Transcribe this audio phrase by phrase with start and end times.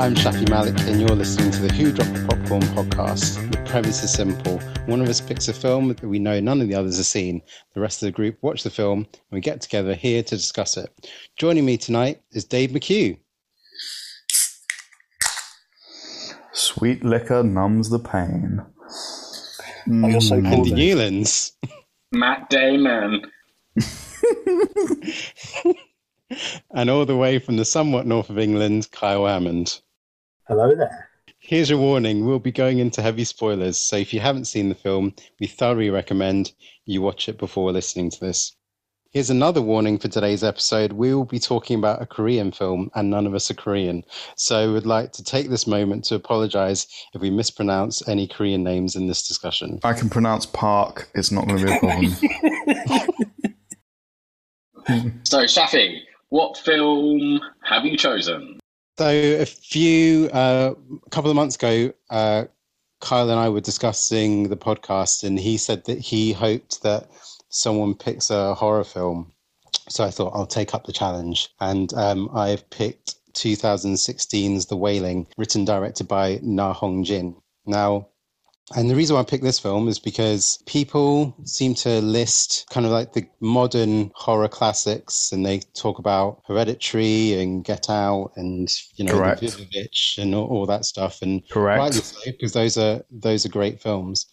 [0.00, 0.48] What's up, everyone?
[0.48, 3.52] I'm Shafi Malik, and you're listening to the Who Dropped the Popcorn podcast.
[3.52, 4.58] The premise is simple.
[4.86, 7.42] One of us picks a film that we know none of the others have seen.
[7.74, 10.78] The rest of the group watch the film, and we get together here to discuss
[10.78, 10.88] it.
[11.36, 13.18] Joining me tonight is Dave McHugh.
[16.54, 18.62] Sweet liquor numbs the pain.
[19.92, 20.46] Oh, you're.
[20.46, 21.52] Andy Newlands.
[22.10, 23.20] Matt Damon.
[26.70, 29.82] and all the way from the somewhat north of England, Kyle Hammond.
[30.50, 31.08] Hello there.
[31.38, 34.74] Here's a warning we'll be going into heavy spoilers, so if you haven't seen the
[34.74, 36.50] film, we thoroughly recommend
[36.86, 38.56] you watch it before listening to this.
[39.12, 40.90] Here's another warning for today's episode.
[40.90, 44.02] We will be talking about a Korean film, and none of us are Korean.
[44.34, 48.96] So we'd like to take this moment to apologize if we mispronounce any Korean names
[48.96, 49.78] in this discussion.
[49.84, 51.10] I can pronounce park.
[51.14, 52.16] It's not going to be a problem.
[55.22, 58.59] So, Shafi, what film have you chosen?
[59.00, 60.74] So a few, uh,
[61.06, 62.44] a couple of months ago, uh,
[63.00, 67.10] Kyle and I were discussing the podcast, and he said that he hoped that
[67.48, 69.32] someone picks a horror film.
[69.88, 75.26] So I thought I'll take up the challenge, and um, I've picked 2016's The Wailing,
[75.38, 77.36] written directed by Na Hong Jin.
[77.64, 78.08] Now,
[78.76, 82.86] and the reason why I picked this film is because people seem to list kind
[82.86, 88.70] of like the modern horror classics, and they talk about Hereditary and Get Out and
[88.94, 89.40] you know Correct.
[89.40, 91.20] The and all, all that stuff.
[91.20, 92.14] And Correct.
[92.24, 94.26] because those are those are great films.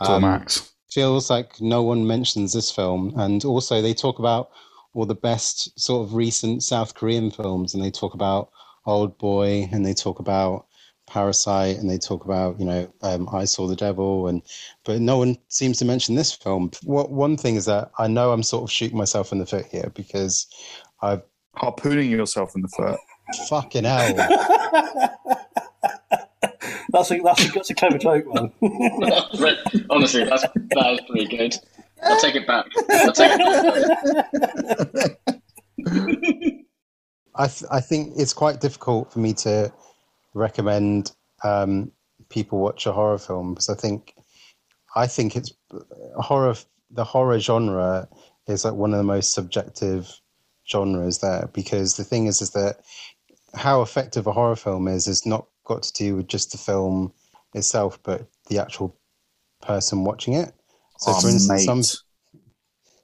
[0.00, 0.72] Um, Max.
[0.90, 4.50] feels like no one mentions this film, and also they talk about
[4.92, 8.50] all the best sort of recent South Korean films, and they talk about
[8.86, 10.66] Old Boy, and they talk about
[11.06, 14.42] Parasite, and they talk about you know um, I Saw the Devil, and
[14.84, 16.70] but no one seems to mention this film.
[16.82, 19.66] What one thing is that I know I'm sort of shooting myself in the foot
[19.66, 20.46] here because
[21.02, 21.22] I've
[21.56, 22.98] Harpooning yourself in the foot.
[23.48, 24.14] fucking hell.
[26.90, 28.52] That's a, that's a, that's a clever joke, man.
[29.90, 31.56] Honestly, that's, that is pretty good.
[32.04, 32.66] I'll take it back.
[32.88, 35.18] I'll take it back.
[37.34, 39.72] I th- I think it's quite difficult for me to
[40.34, 41.12] recommend
[41.42, 41.92] um,
[42.28, 44.14] people watch a horror film because I think
[44.94, 45.52] I think it's
[46.16, 46.54] horror.
[46.90, 48.08] The horror genre
[48.46, 50.20] is like one of the most subjective
[50.68, 52.80] genres there because the thing is is that
[53.54, 57.12] how effective a horror film is is not got to do with just the film
[57.54, 58.96] itself, but the actual
[59.62, 60.52] person watching it.
[60.98, 61.82] So, Oh, for instance, some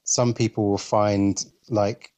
[0.04, 2.12] some people will find like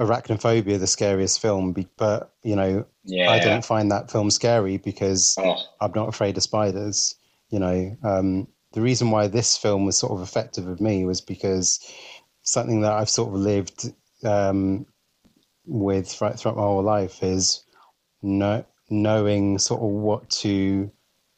[0.00, 3.30] arachnophobia the scariest film but you know Yeah.
[3.30, 7.14] i don't find that film scary because Oh, i'm not afraid of spiders
[7.50, 7.96] you know.
[8.04, 11.80] Um, the reason why this film was sort of effective with me was because
[12.42, 13.92] something that i've sort of lived
[14.24, 14.86] um,
[15.66, 17.64] with throughout, throughout my whole life is
[18.22, 20.90] no, knowing sort of what to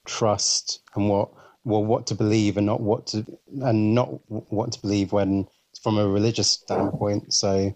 [0.05, 1.31] trust and what
[1.65, 3.25] well what to believe and not what to
[3.62, 5.47] and not what to believe when
[5.83, 7.33] from a religious standpoint.
[7.33, 7.75] So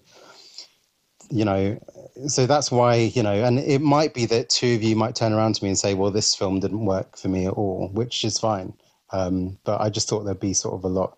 [1.31, 1.79] you know
[2.27, 5.33] so that's why you know and it might be that two of you might turn
[5.33, 8.25] around to me and say well this film didn't work for me at all which
[8.25, 8.73] is fine.
[9.13, 11.17] Um, but i just thought there'd be sort of a lot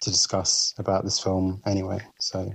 [0.00, 2.00] to discuss about this film anyway.
[2.18, 2.54] So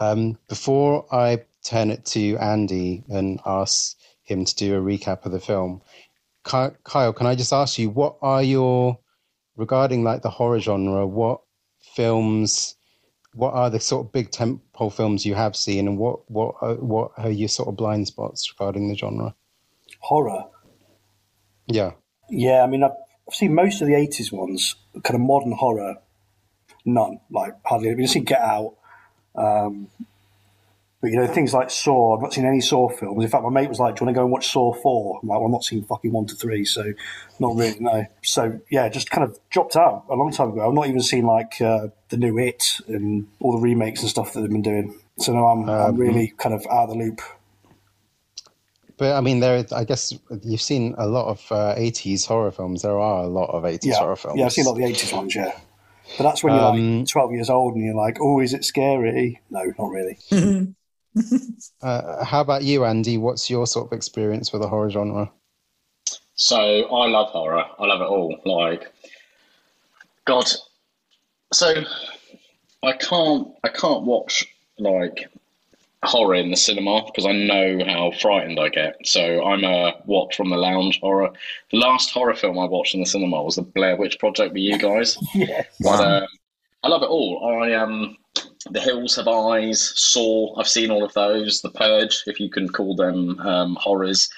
[0.00, 5.32] um, before i turn it to andy and ask him to do a recap of
[5.32, 5.82] the film
[6.44, 8.98] kyle can i just ask you what are your
[9.56, 11.40] regarding like the horror genre what
[11.94, 12.76] films
[13.36, 16.74] what are the sort of big tentpole films you have seen, and what what are,
[16.74, 19.34] what are your sort of blind spots regarding the genre?
[20.00, 20.44] Horror.
[21.66, 21.92] Yeah,
[22.30, 22.92] Yeah, I mean, I've,
[23.28, 25.96] I've seen most of the 80s ones, kind of modern horror.
[26.84, 27.90] None, like hardly.
[27.90, 28.76] I've seen Get Out.
[29.34, 29.88] Um,
[31.06, 33.22] but, you know, things like Saw, I've not seen any Saw films.
[33.22, 35.20] In fact, my mate was like, Do you want to go and watch Saw 4?
[35.22, 36.92] I'm like, well, I'm not seeing fucking 1 to 3, so
[37.38, 38.06] not really, no.
[38.22, 40.66] So, yeah, just kind of dropped out a long time ago.
[40.66, 44.32] I've not even seen, like, uh, the new It and all the remakes and stuff
[44.32, 44.98] that they've been doing.
[45.18, 47.20] So now I'm, I'm really kind of out of the loop.
[48.98, 49.64] but I mean, there.
[49.72, 50.12] I guess
[50.42, 52.82] you've seen a lot of uh, '80s horror films.
[52.82, 54.38] There are a lot of '80s Yeah, horror films.
[54.38, 55.52] yeah, I've seen a lot of the 80s ones, yeah.
[56.16, 58.64] But that's when you're Um, like 12 years old and you're like, oh, is it
[58.64, 59.40] scary?
[59.50, 60.18] No, not really.
[61.82, 63.18] Uh, how about you, Andy?
[63.18, 65.30] What's your sort of experience with the horror genre?
[66.34, 67.64] So I love horror.
[67.78, 68.38] I love it all.
[68.44, 68.92] Like,
[70.24, 70.46] God.
[71.52, 71.82] So
[72.82, 73.48] I can't.
[73.64, 74.46] I can't watch
[74.78, 75.28] like
[76.02, 78.96] horror in the cinema because I know how frightened I get.
[79.04, 81.30] So I'm a watch from the lounge horror.
[81.70, 84.62] The last horror film I watched in the cinema was the Blair Witch Project with
[84.62, 85.18] you guys.
[85.34, 85.64] Yeah.
[85.80, 86.28] But um,
[86.82, 87.62] I love it all.
[87.62, 88.16] I um,
[88.70, 90.58] The Hills Have Eyes, Saw.
[90.58, 91.60] I've seen all of those.
[91.62, 94.28] The Purge, if you can call them um, horrors.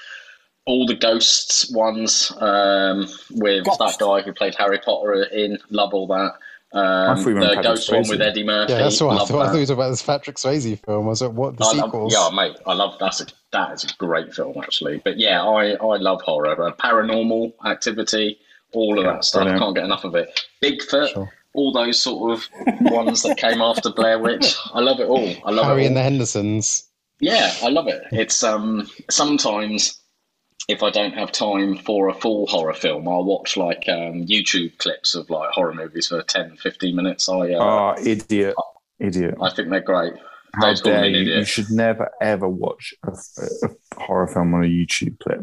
[0.66, 3.78] All the ghosts ones um, with Ghost.
[3.78, 5.58] that guy who played Harry Potter in.
[5.70, 6.32] Love all that.
[6.70, 8.74] Um, thought you meant the Patrick ghost one with Eddie Murphy.
[8.74, 9.42] Yeah, that's what I love thought.
[9.42, 11.06] I thought it was about this Patrick Swayze film.
[11.06, 13.84] I Was it what the I love, yeah, mate, I love that's a, that is
[13.84, 14.98] a great film actually.
[15.02, 18.38] But yeah, I, I love horror, uh, paranormal activity,
[18.74, 19.44] all of Yeah, that stuff.
[19.44, 19.62] brilliant.
[19.62, 20.38] I can't get enough of it.
[20.62, 21.32] Bigfoot, Sure.
[21.58, 22.48] All those sort of
[22.92, 24.54] ones that came after Blair Witch.
[24.72, 25.28] I love it all.
[25.44, 25.86] I love Harry it all.
[25.88, 26.84] and the Hendersons.
[27.20, 28.02] Yeah, I love it.
[28.12, 30.00] It's um sometimes
[30.68, 34.76] if I don't have time for a full horror film, I'll watch like um, YouTube
[34.78, 37.26] clips of like horror movies for 10, 15 minutes.
[37.28, 38.54] I uh, Oh, idiot.
[39.00, 39.36] Idiot.
[39.40, 40.12] I think they're great.
[40.54, 41.20] How Dave's called dare you?
[41.22, 41.38] idiot.
[41.38, 43.12] You should never ever watch a,
[43.66, 43.68] a
[44.02, 45.40] horror film on a YouTube clip.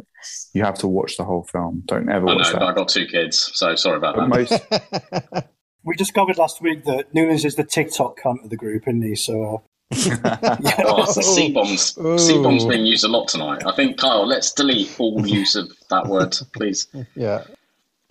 [0.53, 1.81] You have to watch the whole film.
[1.85, 2.75] Don't ever I know, watch I that.
[2.75, 5.31] got two kids, so sorry about But that.
[5.33, 5.45] most
[5.85, 9.15] We discovered last week that Newlands is the TikTok cunt of the group, isn't he?
[9.15, 9.57] So, uh,
[10.79, 11.95] Oh, C bombs.
[11.99, 12.17] Ooh.
[12.17, 13.63] C bombs being used a lot tonight.
[13.65, 16.87] I think Kyle, let's delete all use of that word, please.
[17.15, 17.43] yeah.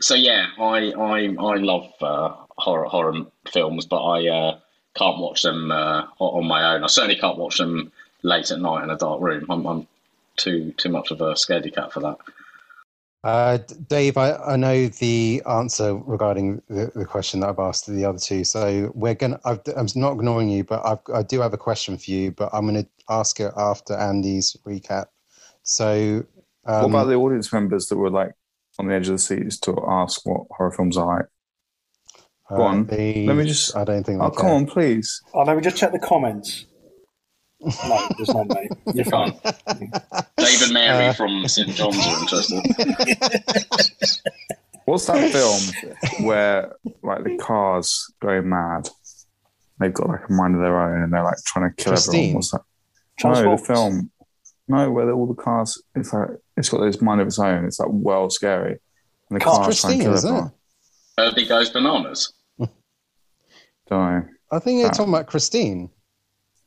[0.01, 4.59] So yeah, I I I love uh, horror horror films, but I uh,
[4.95, 6.85] can't watch them uh, on my own.
[6.85, 7.91] I certainly can't watch them
[8.23, 9.47] late at night in a dark room.
[9.51, 9.89] I'm, I'm
[10.37, 12.19] too too much of a scaredy cat for that.
[13.25, 13.57] Uh,
[13.89, 18.19] Dave, I, I know the answer regarding the, the question that I've asked the other
[18.19, 18.45] two.
[18.45, 19.41] So we're gonna.
[19.47, 22.33] I've, I'm not ignoring you, but I've, I do have a question for you.
[22.33, 25.07] But I'm going to ask it after Andy's recap.
[25.63, 26.27] So,
[26.67, 28.33] um, what about the audience members that were like
[28.79, 31.27] on the edge of the seats to ask what horror films are like?
[32.51, 32.87] uh, go on.
[32.87, 34.21] the- Let me just- I don't think.
[34.21, 35.23] They Oh, come on, please.
[35.33, 36.67] oh, let me just check the comments.
[37.65, 38.71] No, there's not, mate.
[38.95, 39.33] You're fine.
[40.37, 42.63] David and Mary Uh, from St John's are interested.
[44.85, 48.89] What's that film where like the cars go mad?
[49.81, 52.15] They've got like a mind of their own and they're like trying to kill Christine.
[52.21, 52.35] everyone.
[52.35, 52.61] What's that?
[53.25, 53.67] No, the Transformers.
[53.67, 54.11] film.
[54.69, 55.83] No, where all the cars.
[55.95, 57.65] It's like it's got this mind of its own.
[57.65, 58.79] It's like well scary.
[59.31, 60.53] And the Cars cars trying Christine, to kill everyone.
[61.19, 61.23] it?
[61.31, 62.33] Herbie goes bananas.
[62.59, 62.71] Don't
[63.91, 64.25] know.
[64.51, 65.91] I think you're talking about Christine.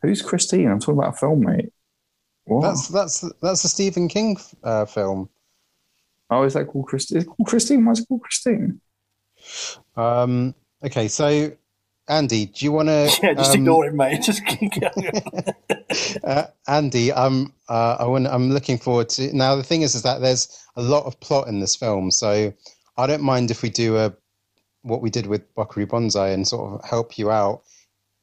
[0.02, 0.70] Who's Christine?
[0.70, 1.72] I'm talking about a film, mate.
[2.46, 2.62] What?
[2.62, 5.30] That's that's that's a Stephen King uh, film.
[6.30, 7.18] oh, is that called Christine?
[7.18, 7.86] Is it called Christine?
[7.86, 8.82] Why is it called Christine?
[9.96, 11.52] Um, okay, so
[12.08, 13.20] Andy, do you want to?
[13.24, 14.22] Yeah, just um, ignore it, mate.
[14.24, 15.12] Just keep going.
[16.24, 19.36] uh, Andy, I'm uh, I want, I'm looking forward to.
[19.36, 22.54] Now the thing is, is that there's a lot of plot in this film, so
[22.98, 24.14] I don't mind if we do a
[24.84, 27.64] what we did with Buckaroo Banzai and sort of help you out.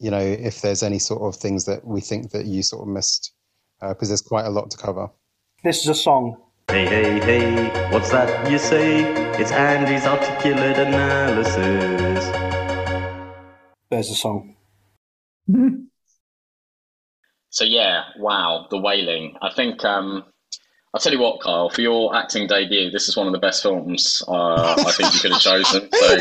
[0.05, 2.89] You know, if there's any sort of things that we think that you sort of
[2.89, 3.33] missed,
[3.81, 5.09] because there's quite a lot to cover.
[5.63, 6.37] This is a song.
[6.69, 9.05] Hey, hey, hey, what's that you say?
[9.41, 12.27] It's Andy's articulate analysis.
[13.89, 14.57] There's a song.
[17.49, 19.37] So yeah, wow, the wailing.
[19.41, 20.25] I think um,
[20.93, 23.63] I'll tell you what, Kyle, for your acting debut, this is one of the best
[23.63, 25.89] films uh, I think you could have chosen.
[25.93, 26.19] So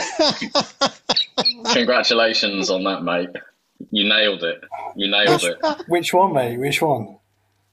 [1.73, 3.29] congratulations on that, mate.
[3.91, 4.61] You nailed it.
[4.95, 5.57] You nailed it.
[5.87, 6.57] Which one, mate?
[6.57, 7.17] Which one?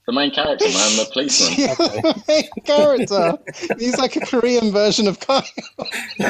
[0.06, 1.54] The main character, man, the policeman.
[1.76, 3.38] the Main character.
[3.78, 5.44] He's like a Korean version of Kyle.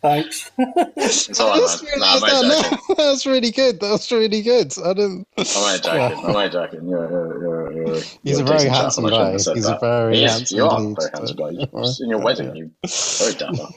[0.00, 0.50] Thanks.
[0.96, 2.00] It's all I just right, man.
[2.00, 2.78] Nah, realised I'm that only joking.
[2.88, 2.94] now.
[2.94, 3.80] That's really good.
[3.80, 4.74] That's really good.
[4.84, 5.26] I didn't.
[5.36, 6.24] I'm only joking.
[6.24, 6.88] I'm only joking.
[6.88, 9.32] You're, you're, you're, you're, He's you're a very handsome and I shouldn't guy.
[9.32, 10.32] have said He's a very He is.
[10.32, 11.50] handsome You are a very handsome guy.
[11.50, 12.54] You- In your wedding, yeah.
[12.54, 12.70] you
[13.18, 13.68] very dapper.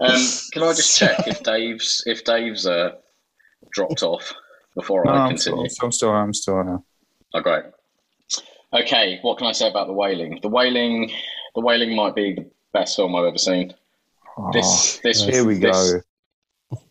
[0.00, 0.10] Um,
[0.52, 2.92] can I just check if Dave's if Dave's uh,
[3.72, 4.32] dropped off
[4.74, 5.64] before No, I I'm still.
[5.82, 6.78] I'm still, I'm still here.
[7.34, 7.64] Oh, great.
[8.72, 10.40] Okay, what can I say about the Wailing?
[10.42, 11.10] The Wailing,
[11.54, 13.72] the Wailing might be the best film I've ever seen.
[14.36, 16.02] Oh, This, this, here we this-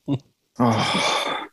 [0.08, 0.18] go.
[0.60, 1.46] Oh,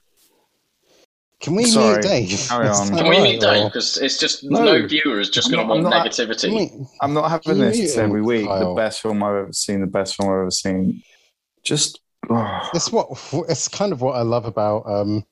[1.41, 1.93] Can we Sorry.
[1.95, 2.47] mute Dave?
[2.49, 2.89] Carry on.
[2.89, 3.65] Can we right, meet Dave?
[3.65, 4.63] Because it's just No.
[4.63, 6.55] no, viewer is just going to want I'm not- Can negativity.
[6.79, 8.47] we- I'm not having this every week.
[8.47, 8.69] Kyle?
[8.69, 9.81] The best film I've ever seen.
[9.81, 11.03] The best film I've ever seen.
[11.63, 12.71] Just oh.
[12.75, 13.09] It's what
[13.49, 14.83] it's kind of what I love about.
[14.87, 15.25] Um,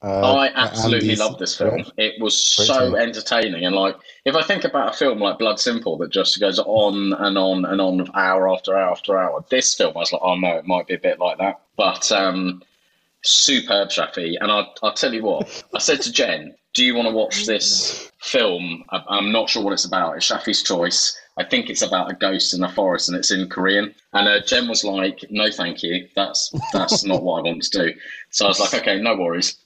[0.00, 1.84] uh, I absolutely Andy's- love this film.
[1.96, 2.94] It was Great so film.
[2.96, 6.58] entertaining, and like if I think about a film like Blood Simple that just goes
[6.60, 10.22] on and on and on, hour after hour after hour, this film I was like,
[10.24, 11.60] oh no, it might be a bit like that.
[11.76, 12.62] But um,
[13.22, 14.36] superb, Shafi.
[14.40, 17.44] And I, I'll tell you what, I said to Jen, do you want to watch
[17.46, 18.84] this film?
[18.90, 20.16] I, I'm not sure what it's about.
[20.16, 21.18] It's Shafi's choice.
[21.38, 23.94] I think it's about a ghost in a forest and it's in Korean.
[24.12, 26.08] And uh, Jen was like, no, thank you.
[26.16, 27.94] That's that's not what I want to do.
[28.30, 29.56] So I was like, okay, no worries.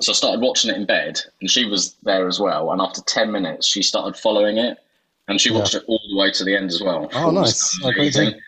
[0.00, 2.70] So I started watching it in bed, and she was there as well.
[2.70, 4.78] And after ten minutes, she started following it,
[5.26, 5.58] and she Yeah.
[5.58, 7.10] watched it all the way to the end as well.
[7.12, 7.68] Oh, nice.
[7.82, 8.40] Oh, amazing.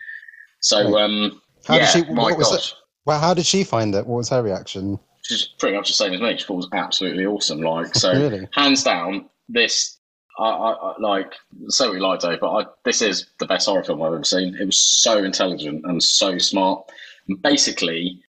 [0.61, 2.13] So, um, How yeah, did she?
[2.13, 2.75] my What was gosh, it?
[3.07, 4.07] Well, how did she find it?
[4.07, 5.01] What was her reaction?
[5.23, 6.37] She's pretty much the same as me.
[6.37, 7.61] She thought it was absolutely awesome.
[7.61, 8.47] Like so, Really?
[8.53, 9.99] hands down, this
[10.39, 11.35] I, I, I like
[11.69, 14.57] so we like Dave, but I, this is the best horror film I've ever seen.
[14.57, 16.91] It was so intelligent and so smart.
[17.29, 18.23] And basically,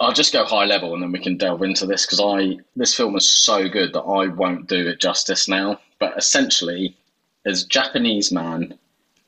[0.00, 2.94] I'll just go high level and then we can delve into this because I this
[2.94, 5.80] film is so good that I won't do it justice now.
[5.98, 6.96] But essentially,
[7.44, 8.78] there's a Japanese man,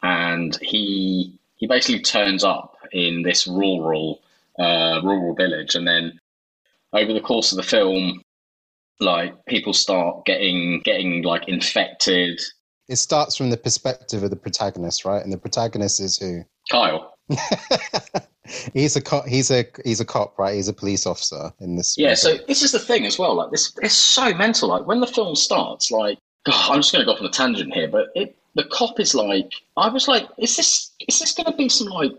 [0.03, 4.21] and he he basically turns up in this rural
[4.59, 6.21] uh, rural village, and then
[6.93, 8.23] over the course of the film,
[9.01, 12.41] like people start getting getting like infected.
[12.89, 15.23] It starts from the perspective of the protagonist, right?
[15.23, 16.43] And the protagonist is who?
[16.71, 17.15] Kyle,
[18.75, 19.27] he's a cop.
[19.27, 20.55] He's a he's a cop, right?
[20.55, 21.97] He's a police officer in this.
[21.99, 23.35] Yeah, so this is the thing as well.
[23.35, 24.69] Like this, it's so mental.
[24.71, 27.31] Like when the film starts, like God, I'm just going to go off on a
[27.31, 31.33] tangent here, but it the cop is like, I was like, is this is this
[31.35, 32.13] going to be some like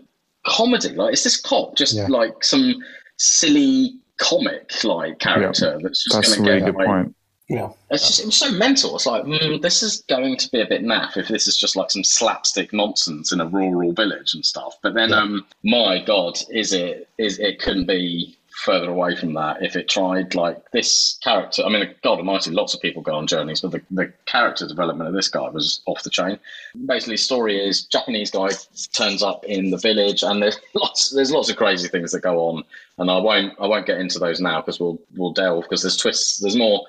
[0.46, 0.90] comedy?
[0.90, 2.06] Like, is this cop just Yeah.
[2.08, 2.76] like some
[3.18, 7.16] silly comic like character that's just That's going to really get good like, point.
[7.48, 7.70] Yeah.
[7.90, 8.94] It's just it was so mental.
[8.94, 11.74] It's like mm, this is going to be a bit naff if this is just
[11.74, 14.76] like some slapstick nonsense in a rural village and stuff.
[14.82, 15.16] But then, Yeah.
[15.16, 19.88] um, my God, is it is it couldn't be further away from that if it
[19.88, 21.62] tried like this character.
[21.64, 25.08] I mean, God Almighty, lots of people go on journeys, but the, the character development
[25.08, 26.38] of this guy was off the chain.
[26.86, 28.48] Basically, story is Japanese guy
[28.92, 32.38] turns up in the village, and there's lots there's lots of crazy things that go
[32.48, 32.62] on,
[32.98, 35.96] and I won't I won't get into those now because we'll we'll delve because there's
[35.96, 36.86] twists there's more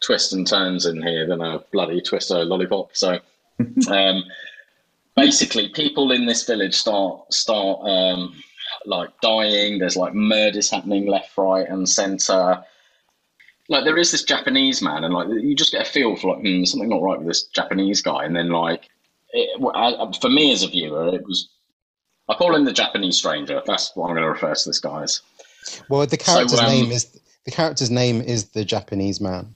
[0.00, 2.96] twists and turns in here than a bloody twister lollipop.
[2.96, 3.20] So,
[3.88, 4.24] um,
[5.14, 8.34] basically, people in this village start start um,
[8.86, 9.78] like dying.
[9.78, 12.64] There's like murders happening left, right, and center.
[13.68, 16.44] Like there is this Japanese man, and like you just get a feel for like
[16.44, 18.88] hmm, something not right with this Japanese guy, and then like
[19.32, 21.48] it, I, for me as a viewer, it was.
[22.28, 23.60] I call him the Japanese stranger.
[23.66, 25.20] That's what I'm going to refer to this guy as.
[25.88, 29.54] Well, the character's um, name is the character's name is the Japanese man.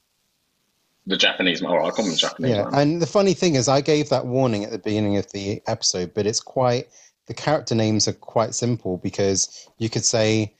[1.07, 1.71] The Japanese man.
[1.71, 2.75] All right, I'll call him the Japanese Yeah, man.
[2.75, 6.13] and the funny thing is, I gave that warning at the beginning of the episode,
[6.15, 6.89] but it's quite
[7.27, 10.55] the character names are quite simple because you could say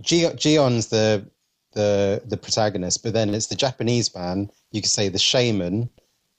[0.00, 1.28] Gi- Gion's the
[1.72, 4.50] the the protagonist, but then it's the Japanese man.
[4.70, 5.90] You could say the shaman.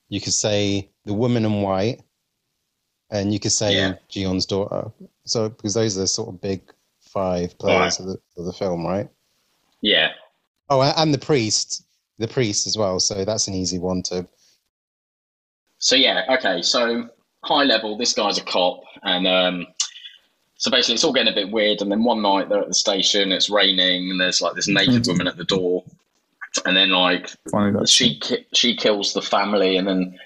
[0.10, 2.01] You could say the woman in white,
[3.10, 3.94] and you could say Yeah.
[4.10, 4.92] Gion's daughter.
[5.25, 6.62] So because those are the sort of big
[7.01, 9.10] five players of, the, of the film, right?
[9.82, 10.10] yeah,
[10.70, 11.86] Oh, and the priest,
[12.18, 13.00] the priest as well.
[13.00, 14.27] So that's an easy one to.
[15.77, 16.62] So yeah, okay.
[16.62, 17.10] So
[17.45, 19.67] high level, this guy's a cop, and um,
[20.57, 21.81] so basically it's all getting a bit weird.
[21.81, 25.07] And then one night they're at the station, it's raining, and there's like this naked
[25.07, 25.83] woman at the door,
[26.65, 30.19] and then like Funny she ki- she kills the family, and then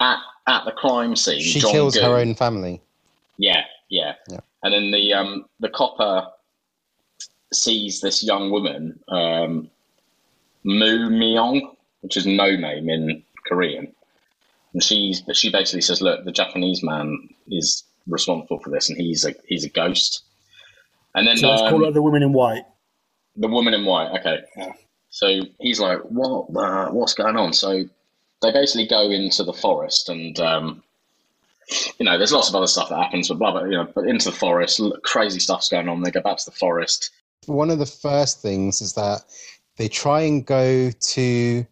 [0.00, 2.80] at at the crime scene, She John kills her own family.
[3.38, 4.14] Yeah, yeah.
[4.28, 4.40] Yeah.
[4.62, 6.26] And then the um the copper
[7.52, 9.70] sees this young woman, um
[10.64, 11.60] Moo Myung,
[12.02, 13.94] which is no name in Korean.
[14.78, 19.24] And she's she basically says, Look, the Japanese man is responsible for this and he's
[19.24, 20.22] a he's a ghost.
[21.16, 22.62] And then So let's um, call her the woman in white.
[23.34, 24.16] the woman in white.
[24.20, 24.38] Okay.
[24.56, 24.72] Yeah.
[25.10, 26.52] So he's like, "What?
[26.52, 27.82] The, what's going on?" So
[28.40, 30.80] they basically go into the forest, and um,
[31.98, 33.64] you know, there's lots of other stuff that happens, but blah blah.
[33.64, 36.02] You know, but into the forest, crazy stuff's going on.
[36.02, 37.10] They go back to the forest.
[37.46, 39.22] One of the first things is that
[39.76, 41.66] they try and go to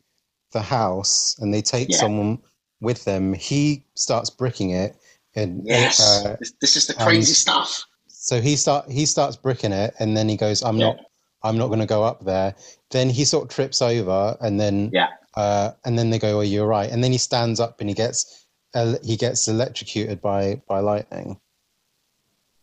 [0.51, 1.99] the house and they take Yeah.
[1.99, 2.39] someone
[2.81, 3.33] with them.
[3.35, 4.97] He starts bricking it,
[5.35, 7.85] and Yes, uh, this, this is the crazy stuff.
[8.07, 10.97] so he start he starts bricking it, and then he goes, "I'm not,
[11.43, 12.55] I'm not going to go up there."
[12.91, 16.43] Then he sort of trips over, and then Yeah, uh, and then they go, "Oh,
[16.43, 20.61] you're right." And then he stands up and he gets el- he gets electrocuted by
[20.69, 21.39] by lightning.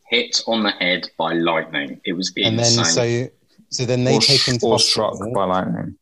[0.09, 1.99] hit on the head by lightning.
[2.05, 2.47] It was insane.
[2.47, 3.29] And then so
[3.69, 5.15] so then they or, take him to or hospital.
[5.15, 5.97] struck by lightning.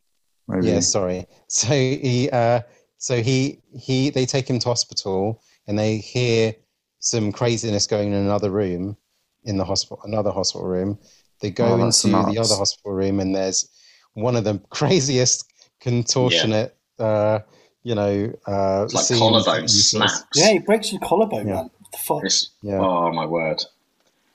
[0.48, 0.66] Maybe.
[0.68, 1.26] Yeah, sorry.
[1.48, 2.60] So he, uh,
[3.02, 6.54] so he, he, they take him to hospital, and they hear
[7.00, 8.96] some craziness going in another room,
[9.44, 10.96] in the hospital, another hospital room.
[11.40, 13.68] They go Oh, that's into the other hospital room, and there's
[14.14, 17.40] one of the craziest contortionate, uh,
[17.82, 20.28] you know, uh, it's like collarbone that you sort of- snaps.
[20.36, 21.54] Yeah, he breaks his collarbone, Yeah.
[21.54, 21.70] man.
[21.80, 22.18] What the fuck?
[22.18, 23.64] It's- Yeah, Oh my word.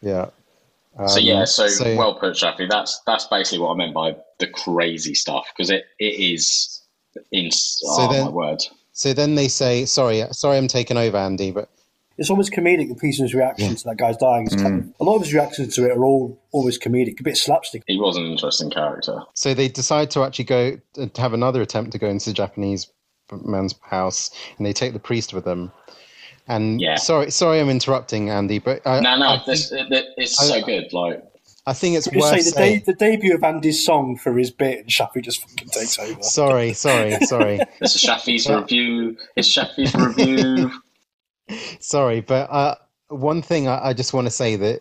[0.02, 0.26] yeah.
[1.08, 2.70] so Um, yeah, so, so- well put, Shafi.
[2.70, 6.77] That's that's basically what I meant by the crazy stuff because it, it is
[7.32, 7.50] in.
[7.86, 8.64] oh then- my word.
[8.94, 11.70] So then they say, "Sorry, sorry, I'm taking over, Andy, but
[12.18, 12.90] It's always comedic.
[12.90, 14.48] The policeman's reaction to that guy's dying.
[14.48, 17.24] It's kind of, a lot of his reactions to it are all always comedic, a
[17.24, 17.84] bit slapstick.
[17.86, 19.20] He was an interesting character.
[19.36, 22.34] So they decide to actually go uh, to have another attempt to go into the
[22.34, 22.88] Japanese
[23.46, 25.72] man's house, and they take the priest with them.
[26.48, 26.96] And Yeah.
[26.96, 30.42] sorry, sorry, I'm interrupting, Andy, but I, No, no, I this it, uh, it- it's
[30.42, 30.92] I- so good.
[30.94, 31.22] Like,
[31.68, 34.52] I think it's Can worth say the, de- the debut of Andy's song for his
[34.52, 36.18] bit, and Shafi just fucking takes over.
[36.24, 39.18] Sorry, sorry, sorry, This is Shafi's review.
[39.36, 40.72] It's Shafi's review.
[41.82, 42.22] sorry.
[42.22, 42.76] But uh,
[43.10, 44.80] one thing I, I just want to say that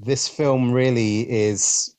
[0.00, 1.92] this film really is.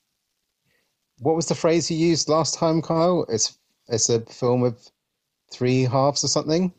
[1.20, 3.26] What was the phrase you used last time, Kyle?
[3.28, 3.58] It's
[3.90, 4.80] it's a film of
[5.52, 6.74] three halves or something.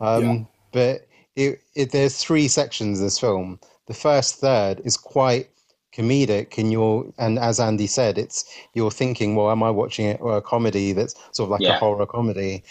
[0.00, 0.44] Um, Yeah.
[0.72, 3.58] But it, it there's three sections of this film.
[3.86, 5.48] The first third is quite
[5.98, 10.20] comedic, and you're and as Andy said, it's you're thinking, well, am I watching it
[10.20, 12.64] or a comedy that's sort of like a horror comedy?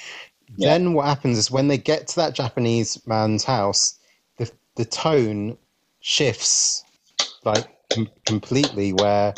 [0.58, 0.70] Yeah.
[0.70, 4.00] Then what happens is when they get to that Japanese man's house,
[4.38, 5.58] the the tone
[6.02, 6.84] shifts
[7.46, 9.34] like com- completely, where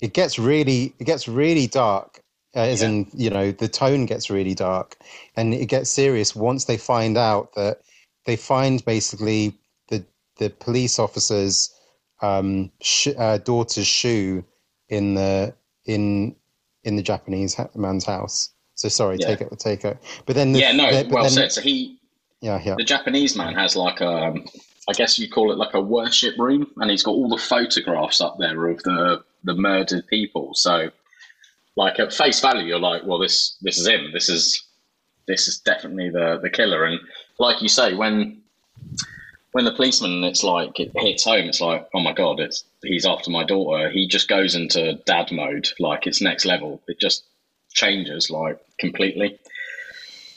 [0.00, 2.20] it gets really it gets really dark.
[2.56, 2.88] Uh, as Yeah.
[2.88, 4.96] in, you know, the tone gets really dark,
[5.36, 7.80] and it gets serious once they find out that
[8.26, 9.54] they find basically
[9.88, 10.04] the
[10.38, 11.73] the police officers'
[12.22, 14.44] um, sh- uh, daughter's shoe
[14.88, 15.54] in the
[15.86, 16.34] in
[16.84, 18.50] in the Japanese ha- man's house.
[18.74, 19.28] So sorry, Yeah.
[19.28, 19.98] take it, take it.
[20.26, 21.52] But then, the, yeah, no, the- well then- said.
[21.52, 21.98] So he,
[22.40, 24.34] Yeah, yeah, the Japanese man, has like a,
[24.88, 28.20] I guess you call it like a worship room, and he's got all the photographs
[28.20, 30.54] up there of the the murdered people.
[30.54, 30.90] So,
[31.76, 34.10] like at face value, you're like, well, this this is him.
[34.12, 34.62] This is
[35.26, 36.84] this is definitely the the killer.
[36.84, 37.00] And
[37.38, 38.42] like you say, when
[39.54, 41.46] when the policeman, it's like it hits home.
[41.46, 43.88] It's like, oh my god, it's he's after my daughter.
[43.88, 46.82] He just goes into dad mode, like it's next level.
[46.88, 47.22] It just
[47.72, 49.38] changes like completely.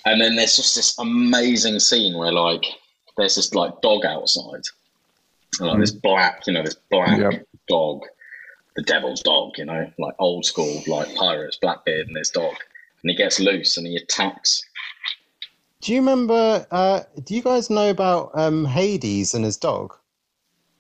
[0.06, 2.64] And then there's just this amazing scene where like
[3.18, 4.62] there's this like dog outside,
[5.60, 5.82] And, like mm-hmm.
[5.82, 7.48] this black, you know, this black Yep.
[7.68, 8.03] dog,
[8.75, 12.53] the devil's dog, you know, like old school, like pirates, Blackbeard and this dog,
[13.01, 14.62] and he gets loose and he attacks.
[15.81, 16.66] Do you remember?
[16.72, 19.96] Uh, do you guys know about um, Hades and his dog?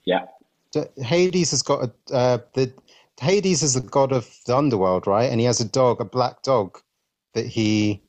[0.05, 0.25] Yeah,
[0.71, 2.73] D- Hades has got a uh, the
[3.19, 5.29] Hades is the god of the underworld, right?
[5.31, 6.79] And he has a dog, a black dog,
[7.33, 8.01] that he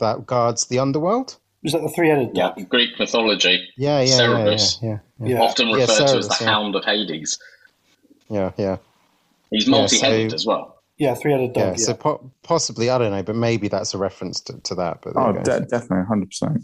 [0.00, 1.38] that guards the underworld.
[1.62, 2.52] Was that the three-headed yeah.
[2.68, 4.78] Greek mythology, Yeah, yeah, yeah, yeah, Cerberus.
[4.82, 5.40] yeah, Yeah.
[5.40, 6.50] often Yeah, referred to as the yeah.
[6.50, 7.38] Hound of Hades.
[8.28, 8.76] yeah, yeah.
[9.50, 10.73] He's multi-headed so- as well.
[10.96, 11.64] Yeah, three-headed yeah.
[11.70, 11.78] dog.
[11.78, 15.00] Yeah, So po- possibly, I don't know, but maybe that's a reference to, to that.
[15.02, 16.60] But Oh, de- definitely, hundred percent,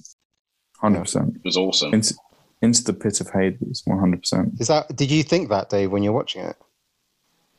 [0.81, 1.37] hundred percent.
[1.37, 1.93] It was awesome.
[1.95, 2.15] Into
[2.63, 4.53] into the pit of Hades, one hundred percent.
[4.61, 4.95] is that?
[4.95, 6.57] Did you think that, Dave, when you're watching it?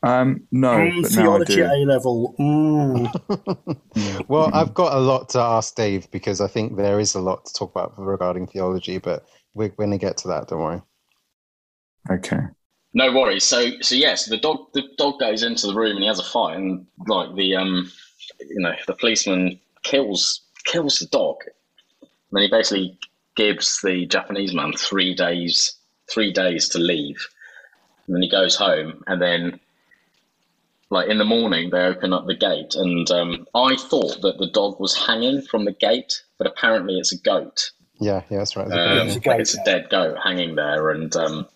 [0.03, 1.65] Um, no, Mm, but now I theology do.
[1.65, 2.35] A level.
[2.39, 4.27] Mm.
[4.27, 7.45] Well, I've got a lot to ask Dave because I think there is a lot
[7.45, 10.47] to talk about regarding theology, but we're going to get to that.
[10.47, 10.81] Don't worry.
[12.09, 12.39] Okay.
[12.93, 13.45] No worries.
[13.45, 16.23] So, so yes, the dog the dog goes into the room and he has a
[16.23, 17.91] fight, and like the um,
[18.39, 21.37] you know, the policeman kills kills the dog.
[22.01, 22.97] And then he basically
[23.35, 25.75] gives the Japanese man three days
[26.09, 27.27] three days to leave.
[28.07, 29.59] And then he goes home, and then
[30.89, 34.47] like in the morning they open up the gate, and um, I thought that the
[34.47, 37.71] dog was hanging from the gate, but apparently it's a goat.
[37.99, 38.69] Yeah, yeah, that's right.
[38.69, 39.63] Um, It's a like goat, it's a yeah.
[39.63, 41.47] dead goat hanging there, and um,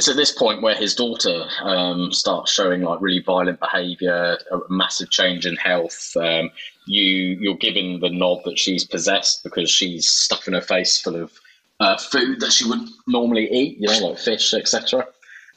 [0.00, 4.58] it's at this point where his daughter um, starts showing like really violent behaviour, a
[4.70, 6.16] massive change in health.
[6.16, 6.48] Um,
[6.86, 7.04] you
[7.38, 11.30] you're given the nod that she's possessed because she's stuffing her face full of
[11.80, 15.06] uh, food that she would normally eat, you know, like fish, etc.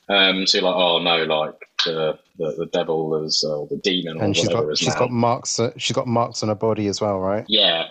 [0.10, 4.17] Um, so you're like, oh no, like the the, the devil is uh, the demon
[4.17, 4.99] or and she's whatever got is she's now.
[4.99, 5.58] got marks.
[5.58, 7.45] uh, She's got marks on her body as well, right?
[7.47, 7.86] Yeah.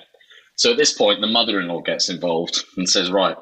[0.56, 3.38] So at this point, the mother-in-law gets involved and says, "Right,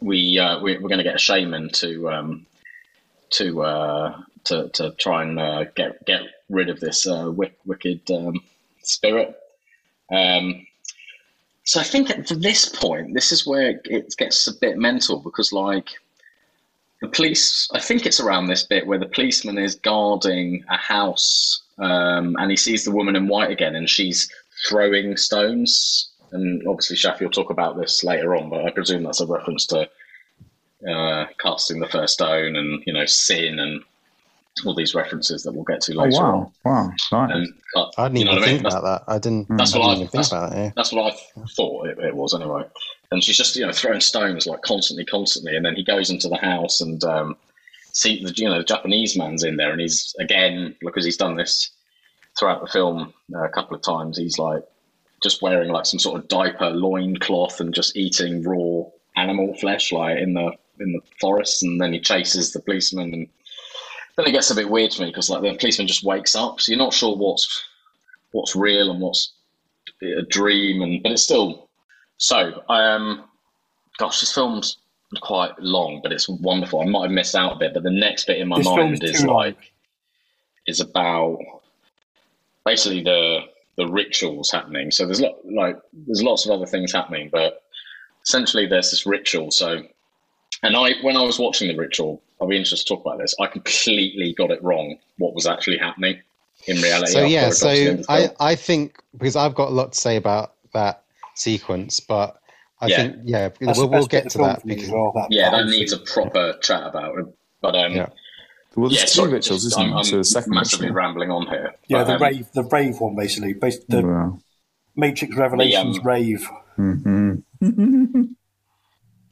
[0.00, 2.46] we, uh, we we're going to get a shaman to um,
[3.30, 8.10] to uh, to to try and uh, get get rid of this uh, wick, wicked
[8.10, 8.40] um,
[8.82, 9.36] spirit."
[10.12, 10.66] Um,
[11.64, 15.52] so I think at this point, this is where it gets a bit mental because,
[15.52, 15.90] like,
[17.00, 17.68] the police.
[17.72, 22.50] I think it's around this bit where the policeman is guarding a house, um, and
[22.50, 24.30] he sees the woman in white again, and she's
[24.68, 26.11] throwing stones.
[26.32, 29.66] And obviously, Shafi will talk about this later on, but I presume that's a reference
[29.66, 29.88] to
[30.88, 33.82] uh, casting the first stone and you know sin and
[34.66, 36.32] all these references that we'll get to Oh later on.
[36.40, 37.36] wow, wow, nice.
[37.36, 38.60] And uh, I didn't you know even what I mean?
[38.60, 39.12] think That's- about that.
[39.12, 39.46] I didn't.
[39.56, 40.56] That's I what didn't I- think about that.
[40.58, 40.70] Yeah.
[40.76, 41.16] That's what I
[41.56, 42.64] thought it, it was anyway.
[43.10, 46.28] And she's just you know throwing stones like constantly, constantly, and then he goes into
[46.28, 47.36] the house and um,
[47.92, 51.36] see the you know the Japanese man's in there, and he's again because he's done
[51.36, 51.70] this
[52.38, 54.16] throughout the film uh, a couple of times.
[54.18, 54.62] He's like
[55.22, 58.84] just wearing like some sort of diaper loin cloth and just eating raw
[59.16, 63.28] animal flesh like in the in the forest, and then he chases the policeman and.
[64.14, 66.60] Then it gets a bit weird to me because like the policeman just wakes up,
[66.60, 67.64] so you're not sure what's
[68.32, 69.32] what's real and what's
[70.02, 71.70] a dream, and but it's still
[72.18, 72.62] so.
[72.68, 73.24] Um,
[73.96, 74.76] gosh, this film's
[75.22, 76.82] quite long, but it's wonderful.
[76.82, 79.02] I might have missed out a bit, but the next bit in my This mind
[79.02, 79.36] is too long.
[79.36, 79.72] like
[80.66, 81.38] is about
[82.66, 83.40] basically the
[83.76, 84.90] the rituals happening.
[84.90, 87.62] So there's lot like there's lots of other things happening, but
[88.24, 89.50] essentially there's this ritual.
[89.50, 89.82] So,
[90.62, 93.34] and I when I was watching the ritual, I'll be interested to talk about this.
[93.40, 94.98] I completely got it wrong.
[95.18, 96.20] What was actually happening
[96.66, 97.12] in reality?
[97.12, 98.30] So yeah, got to the end so I.
[98.40, 101.04] I think because I've got a lot to say about that
[101.34, 102.38] sequence, but
[102.80, 102.96] I Yeah.
[102.96, 105.64] think yeah, That's we'll, the we'll get to that because as well, that- yeah, that
[105.64, 106.06] that needs a scene.
[106.06, 107.26] proper chat about it.
[107.60, 108.08] But um, Yeah.
[108.76, 109.98] Well, there's yeah, two sorry, rituals, just- isn't I'm, there?
[109.98, 110.96] I'm So the second massively ritual.
[110.96, 111.74] rambling on here.
[111.88, 114.38] Yeah, But, the um, rave, the rave one basically, based the Wow.
[114.96, 116.48] Matrix Revelations um, rave.
[116.78, 118.34] Mhm.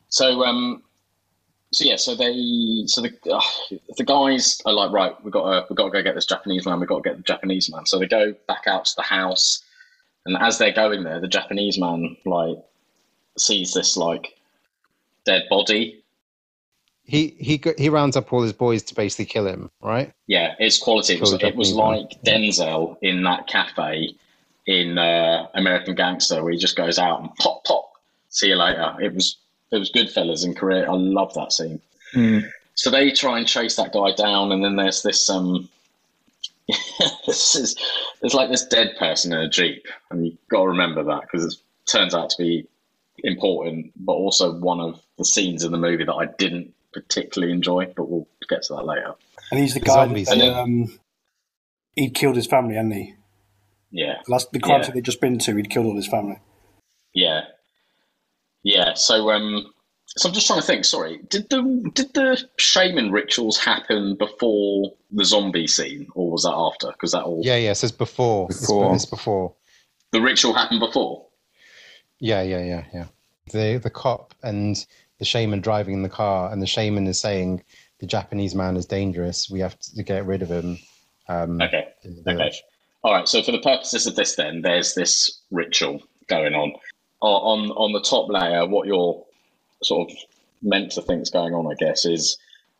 [0.09, 0.83] So um,
[1.73, 3.41] so yeah, so they so the uh,
[3.97, 6.67] the guys are like, right, we got to we got to go get this Japanese
[6.67, 6.81] man.
[6.81, 7.87] We got to get the Japanese man.
[7.87, 9.63] So they go back out to the house,
[10.27, 12.57] and as they're going there, the Japanese man like
[13.39, 14.35] sees this like
[15.25, 16.00] dead body.
[17.11, 20.13] He he he rounds up all his boys to basically kill him, right?
[20.29, 21.15] Yeah, it's quality.
[21.15, 21.87] It was, it was Japanese man.
[21.87, 24.15] like Denzel in that cafe
[24.69, 27.91] in uh, American Gangster, where he just goes out and pop pop.
[28.29, 28.95] See you later.
[29.01, 29.37] It was
[29.73, 30.89] it was Goodfellas in Korea.
[30.89, 31.81] I love that scene.
[32.15, 32.49] Mm.
[32.75, 35.69] So they try and chase that guy down, and then there's this um,
[37.27, 37.75] this is
[38.21, 41.55] there's like this dead person in a jeep, and you've got to remember that because
[41.55, 42.69] it turns out to be
[43.25, 47.93] important, but also one of the scenes in the movie that I didn't particularly enjoy.
[47.97, 49.15] But we'll get to that later.
[49.51, 50.29] And he's the guy Zombies.
[50.29, 50.55] that And
[50.89, 50.99] um,
[51.97, 53.15] he'd killed his family, hadn't he?
[53.91, 54.87] Yeah, That's the crime Yeah.
[54.87, 55.57] scene they'd just been to.
[55.57, 56.39] He'd killed all his family.
[57.13, 57.41] yeah,
[58.63, 58.95] yeah.
[58.95, 59.73] So um,
[60.07, 60.85] so I'm just trying to think.
[60.85, 66.53] Sorry, did the did the shaman rituals happen before the zombie scene, or was that
[66.55, 66.89] after?
[66.93, 67.73] Because that all Yeah, yeah.
[67.73, 68.45] So it's before.
[68.51, 68.95] It's- Before.
[68.95, 69.55] It's, before.
[70.13, 71.27] the ritual happened before.
[72.21, 73.07] Yeah, yeah, yeah, yeah.
[73.53, 74.87] The the cop and
[75.21, 77.63] the shaman driving in the car, and the shaman is saying
[78.01, 79.49] the Japanese man is dangerous.
[79.49, 80.79] We have to get rid of him.
[81.29, 81.87] Um, Okay.
[82.27, 82.53] Okay.
[83.05, 83.29] All right.
[83.29, 86.73] So for the purposes of this, then there's this ritual going on
[87.21, 88.67] on on the top layer.
[88.67, 89.23] What you're
[89.83, 90.17] sort of
[90.63, 92.39] meant to think is going on, I guess, is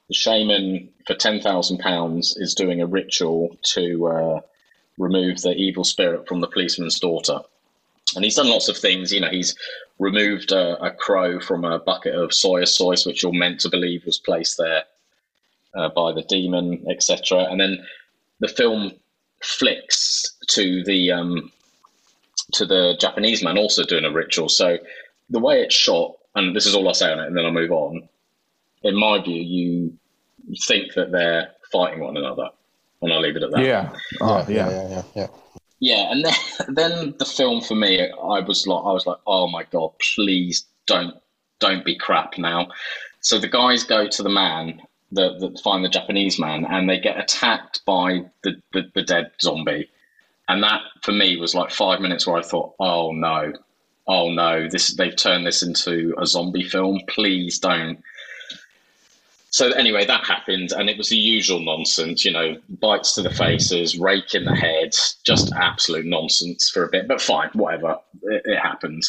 [0.09, 4.41] the shaman for ten thousand pounds is doing a ritual to uh,
[4.99, 7.39] remove the evil spirit from the policeman's daughter.
[8.17, 9.13] And he's done lots of things.
[9.13, 9.55] You know, he's
[10.01, 14.05] removed a, a crow from a bucket of soya sauce, which you're meant to believe
[14.07, 14.83] was placed there
[15.75, 17.47] uh, by the demon, etc.
[17.51, 17.87] And then
[18.41, 18.93] the film
[19.43, 21.53] flicks to the um,
[22.55, 24.49] to the Japanese man also doing a ritual.
[24.49, 24.79] So
[25.29, 27.53] the way it's shot, and this is all I say on it, and then I'll
[27.53, 28.09] move on.
[28.83, 29.93] In my view, you
[30.67, 32.49] think that they're fighting one another,
[33.03, 33.63] and I'll leave it at that.
[33.63, 33.93] Yeah.
[34.23, 34.71] Oh, yeah, yeah.
[34.71, 35.27] yeah, yeah, yeah.
[35.81, 36.35] Yeah, and then
[36.75, 40.67] then the film for me, I was like, I was like, oh my god, please
[40.87, 41.15] don't
[41.61, 42.69] don't be crap now.
[43.21, 47.19] So the guys go to the man that find the Japanese man, and they get
[47.19, 49.89] attacked by the, the the dead zombie,
[50.49, 53.53] and that for me was like five minutes where I thought, oh no,
[54.07, 57.01] oh no, this they've turned this into a zombie film.
[57.09, 58.03] Please don't.
[59.53, 63.31] So anyway, that happened, and it was the usual nonsense, you know, bites to the
[63.31, 67.09] faces, rake in the head, just absolute nonsense for a bit.
[67.09, 69.03] But fine, whatever, it, it happened.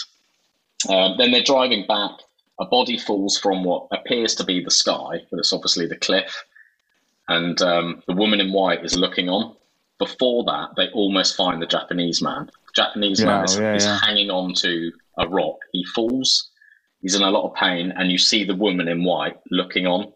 [0.90, 2.12] Um, then they're driving back.
[2.60, 6.44] A body falls from what appears to be the sky, but it's obviously the cliff,
[7.28, 9.56] and um, the woman in white is looking on.
[10.00, 12.50] Before that, they almost find the Japanese man.
[12.76, 14.00] Japanese man is, yeah, is yeah.
[14.00, 15.58] hanging on to a rock.
[15.72, 16.50] He falls.
[17.02, 20.12] He's in a lot of pain, and you see the woman in white looking on.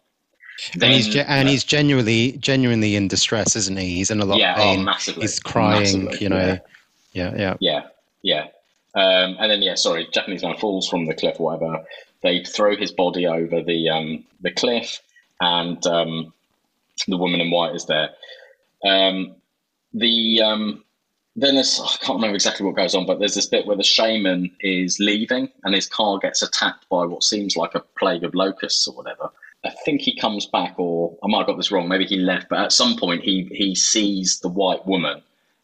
[0.74, 3.96] And he's ge- and he's genuinely genuinely in distress, isn't he?
[3.96, 4.80] He's in a lot yeah, of pain.
[4.80, 5.22] oh, massively.
[5.22, 6.06] he's crying.
[6.06, 6.38] massively, you know.
[6.38, 6.60] yeah.
[7.16, 7.58] Yeah, yeah.
[7.62, 7.88] Yeah,
[8.22, 8.48] yeah.
[8.94, 11.84] Um, and then yeah, sorry, Japanese man falls from the cliff, or whatever.
[12.22, 15.02] They throw his body over the um, the cliff,
[15.42, 16.34] and um,
[17.08, 18.10] the woman in white is there.
[18.84, 19.36] Um,
[19.94, 20.84] the um,
[21.36, 23.84] then there's I can't remember exactly what goes on, but there's this bit where the
[23.84, 28.36] shaman is leaving, and his car gets attacked by what seems like a plague of
[28.36, 29.30] locusts or whatever.
[29.66, 31.88] I think he comes back, or I might have got this wrong.
[31.88, 35.22] Maybe he left, but at some point he he sees the white woman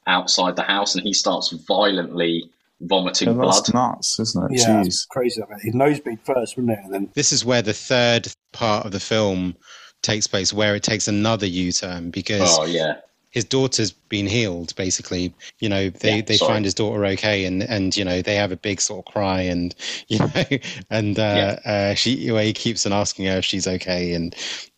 [0.07, 2.49] outside the house, and he starts violently
[2.81, 3.53] vomiting Yeah, blood.
[3.53, 4.59] that's nuts, isn't it?
[4.59, 4.85] Yeah, Jeez.
[4.87, 5.39] it's crazy.
[5.47, 6.79] That His nosebleed first, wasn't it?
[6.83, 9.55] And then This is where the third part of the film
[10.01, 12.93] takes place, where it takes another U-turn because Oh yeah,
[13.31, 16.53] his daughter's been healed basically you know they Yeah, they sorry.
[16.53, 19.41] find his daughter okay and and you know they have a big sort of cry
[19.41, 19.73] and
[20.07, 20.43] you know
[20.89, 24.35] and uh, uh she well, he keeps on asking her if she's okay and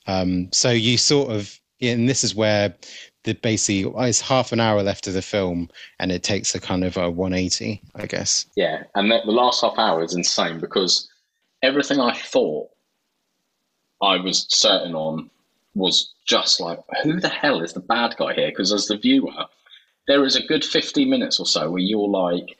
[0.08, 2.74] um so you sort of and this is where
[3.24, 6.84] the basically it's half an hour left of the film and it takes a kind
[6.84, 8.84] of a 180 i guess yeah.
[8.96, 11.10] And the, the last half hour is insane because
[11.62, 12.70] everything I thought
[14.02, 15.30] I was certain on
[15.76, 18.50] was just like, who the hell is the bad guy here?
[18.50, 19.46] Because as the viewer,
[20.08, 22.58] there is a good 15 minutes or so where you're like,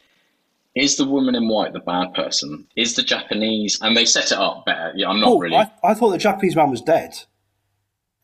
[0.76, 2.68] is the woman in white the bad person?
[2.76, 3.80] Is the Japanese?
[3.82, 4.92] And they set it up better.
[4.96, 5.56] Yeah, I'm not Oh, really.
[5.58, 7.14] I, I thought the Japanese man was dead.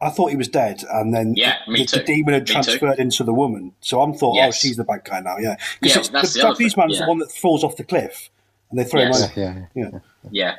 [0.02, 2.54] I thought he was dead, and then Yeah, me the, the demon had Me too.
[2.54, 3.74] transferred into the woman.
[3.82, 5.38] So I'm thought, oh, she's the bad guy now.
[5.38, 7.04] Yeah, Yeah, because that's the, the other Japanese thing, man's yeah.
[7.04, 8.30] the one that falls off the cliff,
[8.70, 9.26] and they throw Yes.
[9.26, 9.70] him Yeah, over.
[9.76, 9.90] yeah.
[9.92, 10.00] Yeah,
[10.32, 10.56] yeah,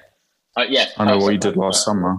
[0.59, 0.87] uh, yeah.
[0.99, 2.19] I know what you did last summer.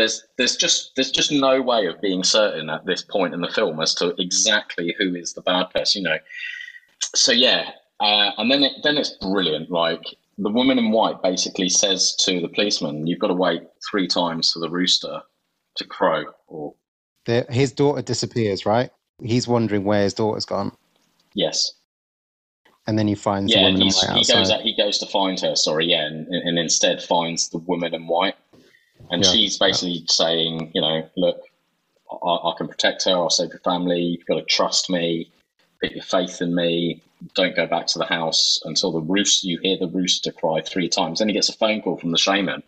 [0.00, 3.48] There's there's just there's just no way of being certain at this point in the
[3.48, 6.18] film as to exactly who is the bad person, you know.
[7.14, 9.70] So yeah, uh, and then it, then it's brilliant.
[9.70, 10.02] Like
[10.38, 14.50] the woman in white basically says to the policeman, "You've got to wait three times
[14.50, 15.20] for the rooster
[15.76, 16.74] to crow." Or
[17.26, 18.90] The, his daughter disappears, right?
[19.22, 20.72] He's wondering where his daughter's gone,
[21.34, 21.74] yes,
[22.86, 24.34] and then he finds the woman in white he outside.
[24.34, 25.54] goes out, he goes to find her.
[25.54, 28.36] Sorry, yeah, and, and instead finds the woman in white,
[29.10, 31.40] and Yeah, she's basically saying, you know, look,
[32.10, 33.12] I, I can protect her.
[33.12, 34.00] I'll save your family.
[34.00, 35.30] You've got to trust me.
[35.82, 37.02] Put your faith in me.
[37.34, 39.46] Don't go back to the house until the rooster.
[39.46, 41.18] You hear the rooster cry three times.
[41.18, 42.62] Then he gets a phone call from the shaman,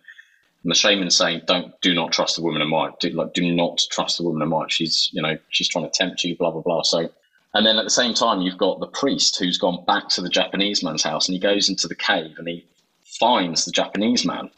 [0.62, 2.98] and the shaman's saying, "Don't, do not trust the woman in white.
[3.00, 4.70] Do, like, do not trust the woman in white.
[4.70, 6.36] She's, you know, she's trying to tempt you.
[6.36, 7.10] Blah blah blah." So,
[7.54, 10.28] and then at the same time, you've got the priest who's gone back to the
[10.28, 12.66] Japanese man's house, and he goes into the cave and he
[13.04, 14.50] finds the Japanese man.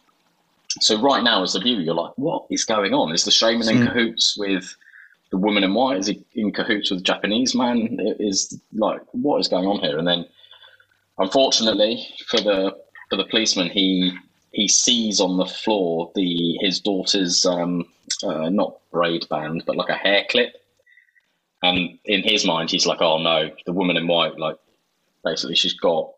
[0.80, 3.12] So right now, as the viewer, you're like, "What is going on?
[3.12, 3.86] Is the shaman in Hmm.
[3.86, 4.76] cahoots with
[5.30, 5.98] the woman in white?
[5.98, 7.98] Is he in cahoots with the Japanese man?
[8.18, 10.26] Is like what is going on here?" And then,
[11.18, 12.76] unfortunately for the
[13.10, 14.12] for the policeman, he
[14.52, 17.86] he sees on the floor the his daughter's um,
[18.22, 20.54] uh, not braid band, but like a hair clip.
[21.62, 24.56] And in his mind, he's like, "Oh no, the woman in white, like
[25.24, 26.10] basically, she's got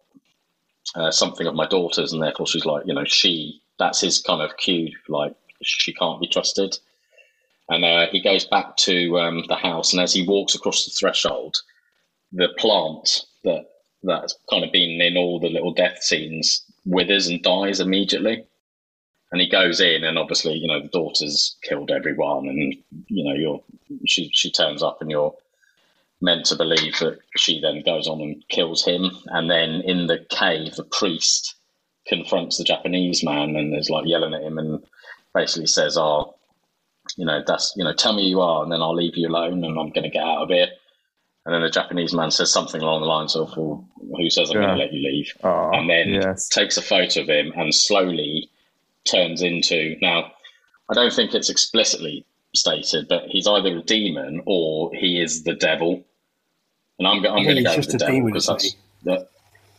[0.94, 3.60] uh, something of my daughter's, and therefore she's like, you know, she.
[3.78, 6.78] That's his kind of cue, like she can't be trusted."
[7.68, 10.92] And uh, he goes back to um, the house, and as he walks across the
[10.92, 11.56] threshold,
[12.32, 13.66] the plant that
[14.02, 18.46] that's kind of been in all the little death scenes withers and dies immediately.
[19.32, 22.74] And he goes in, and obviously, you know, the daughter's killed everyone, and
[23.08, 23.62] you know, you're
[24.06, 25.34] she she turns up, and you're
[26.20, 29.10] meant to believe that she then goes on and kills him.
[29.26, 31.55] And then in the cave, the priest
[32.08, 34.82] confronts the Japanese man and is like yelling at him, and
[35.34, 36.34] basically says, "Oh,
[37.16, 39.28] you know, that's you know, tell me who you are, and then I'll leave you
[39.28, 40.68] alone, and I'm going to get out of here."
[41.44, 44.56] And then the Japanese man says something along the lines of, well, "Who says I'm
[44.56, 44.66] Yeah.
[44.66, 46.48] going to let you leave?" Oh, and then yes.
[46.48, 48.50] takes a photo of him and slowly
[49.04, 50.32] turns into now
[50.90, 55.54] i don't think it's explicitly stated but he's either a demon or he is the
[55.54, 56.02] devil
[56.98, 58.64] and i'm, I'm going to go with the devil because that's
[59.04, 59.20] he?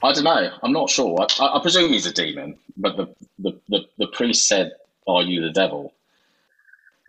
[0.03, 0.51] I don't know.
[0.63, 1.19] I'm not sure.
[1.19, 4.71] I, I, I presume he's a demon but the, the, the, the priest said
[5.07, 5.93] are you the devil?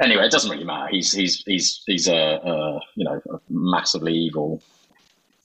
[0.02, 0.88] Anyway it doesn't really matter.
[0.88, 4.62] He's he's he's he's a, a you know a massively evil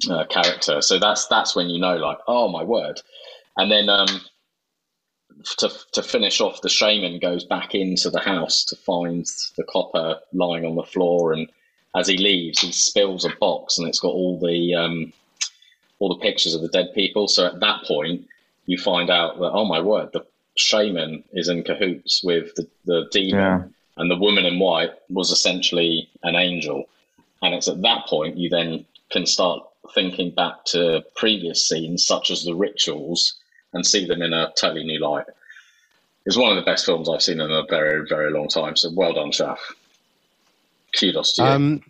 [0.10, 0.82] uh, character.
[0.82, 3.02] So that's that's when you know like oh my word.
[3.58, 4.22] And then um
[5.58, 9.26] to to finish off, the shaman goes back into the house to find
[9.58, 11.50] the copper lying on the floor, and
[11.96, 15.14] as he leaves, he spills a box, and it's got all the um,
[16.04, 17.30] all the pictures of the dead people.
[17.30, 18.26] So at that point,
[18.66, 20.26] you find out that oh my word, the
[20.58, 23.64] shaman is in cahoots with the, the demon, Yeah.
[23.96, 26.90] and the woman in white was essentially an angel.
[27.42, 32.32] And it's at that point you then can start thinking back to previous scenes, such
[32.32, 33.36] as the rituals,
[33.72, 35.26] and see them in a totally new light.
[36.26, 38.76] It's one of the best films I've seen in a very, very long time.
[38.76, 39.60] So well done, Shaff.
[41.00, 41.48] Kudos to you.
[41.48, 41.82] Um,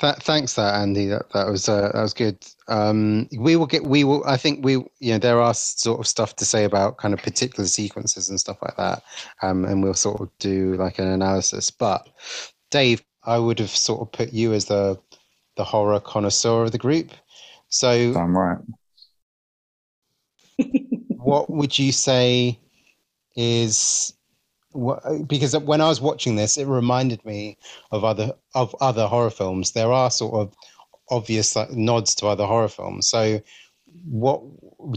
[0.00, 1.06] th- thanks, that Andy.
[1.06, 2.38] That that was uh, that was good.
[2.68, 3.84] Um, we will get.
[3.84, 4.24] We will.
[4.26, 4.72] I think we.
[4.72, 8.40] You know, there are sort of stuff to say about kind of particular sequences and
[8.40, 9.02] stuff like that.
[9.42, 11.70] Um, and we'll sort of do like an analysis.
[11.70, 12.08] But
[12.70, 14.98] Dave, I would have sort of put you as the
[15.56, 17.10] the horror connoisseur of the group.
[17.68, 18.58] So, I'm right.
[21.08, 22.58] what would you say
[23.36, 24.15] is
[25.26, 27.58] because when I was watching this, it reminded me
[27.90, 29.72] of other of other horror films.
[29.72, 30.54] There are sort of
[31.10, 33.08] obvious like, nods to other horror films.
[33.08, 33.40] So,
[34.04, 34.42] what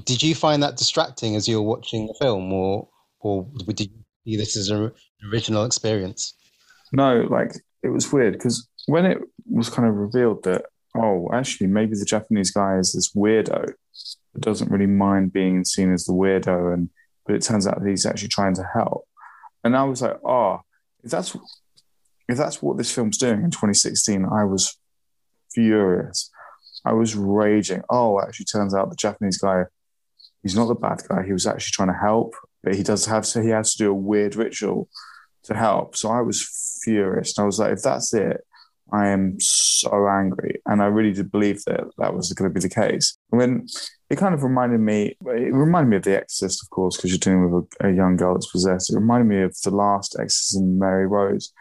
[0.06, 2.88] did you find that distracting as you were watching the film, or
[3.20, 3.88] or did you
[4.26, 4.92] see this as an
[5.32, 6.34] original experience?
[6.92, 10.66] No, like it was weird because when it was kind of revealed that,
[10.96, 13.74] oh, actually, maybe the Japanese guy is this weirdo
[14.34, 16.90] that doesn't really mind being seen as the weirdo, and
[17.26, 19.06] but it turns out that he's actually trying to help.
[19.64, 20.62] And I was like, oh,
[21.04, 21.36] if that's
[22.28, 24.78] if that's what this film's doing in 2016, I was
[25.52, 26.30] furious.
[26.86, 27.82] I was raging.
[27.90, 29.64] Oh, actually, turns out the Japanese guy,
[30.44, 31.24] he's not the bad guy.
[31.26, 33.42] He was actually trying to help, but he does have to.
[33.42, 34.88] He has to do a weird ritual
[35.44, 35.96] to help.
[35.96, 37.38] So I was furious.
[37.38, 38.42] And I was like, if that's it,
[38.92, 40.62] I am so angry.
[40.66, 43.18] And I really did believe that that was going to be the case.
[43.32, 43.68] Then
[44.10, 47.20] it kind of reminded me, it reminded me of The Exorcist, of course, because you're
[47.20, 48.92] dealing with a, a, young girl that's possessed.
[48.92, 51.54] It reminded me of the last Exorcism, Mary Rose,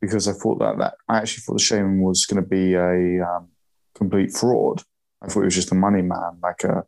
[0.00, 3.26] because I thought that, that I actually thought the shaman was going to be a
[3.26, 3.48] um,
[3.94, 4.82] complete fraud.
[5.22, 6.84] I thought he was just a money man, like a,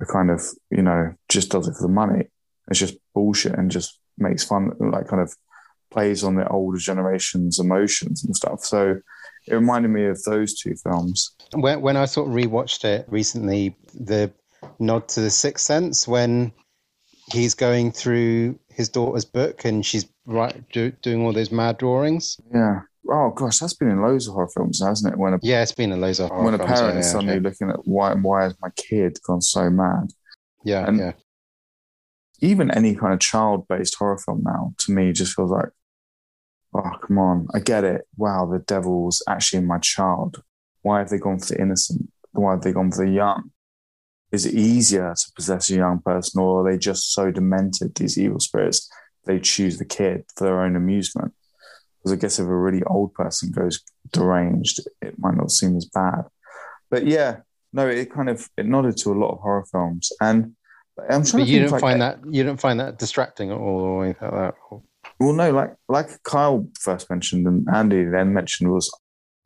[0.00, 2.24] a kind of, you know, just does it for the money.
[2.68, 5.34] It's just bullshit and just makes fun, like kind of
[5.90, 8.60] plays on the older generation's emotions and stuff.
[8.60, 9.00] So
[9.46, 11.34] it reminded me of those two films.
[11.52, 14.32] When, when I sort of rewatched it recently, the
[14.78, 16.52] nod to the Sixth Sense when
[17.32, 22.38] he's going through his daughter's book and she's right do, doing all those mad drawings.
[22.52, 22.80] Yeah.
[23.10, 25.18] Oh gosh, that's been in loads of horror films, hasn't it?
[25.18, 27.10] When a, yeah, it's been in loads of horror when a films, parent yeah, is
[27.10, 30.12] suddenly looking at why why has my kid gone so mad?
[30.64, 31.12] Yeah, and yeah.
[32.42, 35.70] Even any kind of child based horror film now to me just feels like
[36.74, 38.06] oh, come on, I get it.
[38.16, 40.42] Wow, the devil's actually in my child.
[40.82, 42.10] Why have they gone for the innocent?
[42.32, 43.50] Why have they gone for the young?
[44.32, 48.16] Is it easier to possess a young person, or are they just so demented, these
[48.16, 48.88] evil spirits,
[49.26, 51.34] they choose the kid for their own amusement?
[51.98, 55.86] Because I guess if a really old person goes deranged, it might not seem as
[55.86, 56.22] bad.
[56.90, 57.38] But yeah,
[57.72, 60.54] no, it kind of it nodded to a lot of horror films, and
[60.98, 63.50] I'm trying But to you think didn't like, find that you didn't find that distracting
[63.50, 64.80] at all or anything like that.
[65.20, 68.90] Well, no, like like Kyle first mentioned and Andy then mentioned was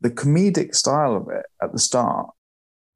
[0.00, 2.28] the comedic style of it at the start.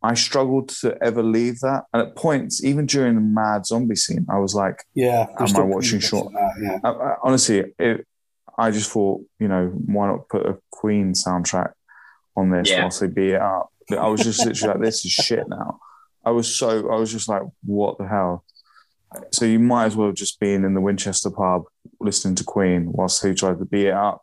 [0.01, 4.27] I struggled to ever leave that, and at points, even during the mad zombie scene,
[4.31, 6.33] I was like, Yeah, Am I watching short?
[6.33, 6.79] That, yeah.
[6.85, 8.07] I, I, honestly, it,
[8.57, 11.73] I just thought, you know, why not put a Queen soundtrack
[12.37, 12.83] on this Yeah.
[12.83, 13.71] whilst they beat it up?
[13.91, 15.81] I was just literally like, this is shit now.
[16.25, 18.45] I was so, I was just like, what the hell?
[19.33, 21.65] So you might as well have just been in the Winchester pub
[22.01, 24.23] listening to Queen whilst he tried to beat it up.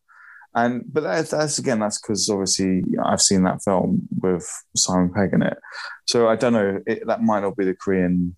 [0.54, 5.34] And but that's, that's again, that's because obviously I've seen that film with Simon Pegg
[5.34, 5.58] in it.
[6.08, 8.36] So I don't know, it, that might not be the Korean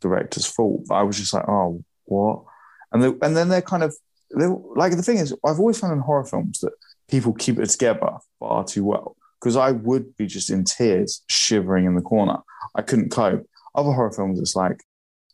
[0.00, 0.86] director's fault.
[0.88, 2.42] But I was just like, oh, what?
[2.90, 3.94] And and then they're kind of
[4.36, 6.72] they like the thing is, I've always found in horror films that
[7.08, 9.16] people keep it together far too well.
[9.40, 12.38] Because I would be just in tears, shivering in the corner.
[12.74, 13.46] I couldn't cope.
[13.74, 14.84] Other horror films, it's like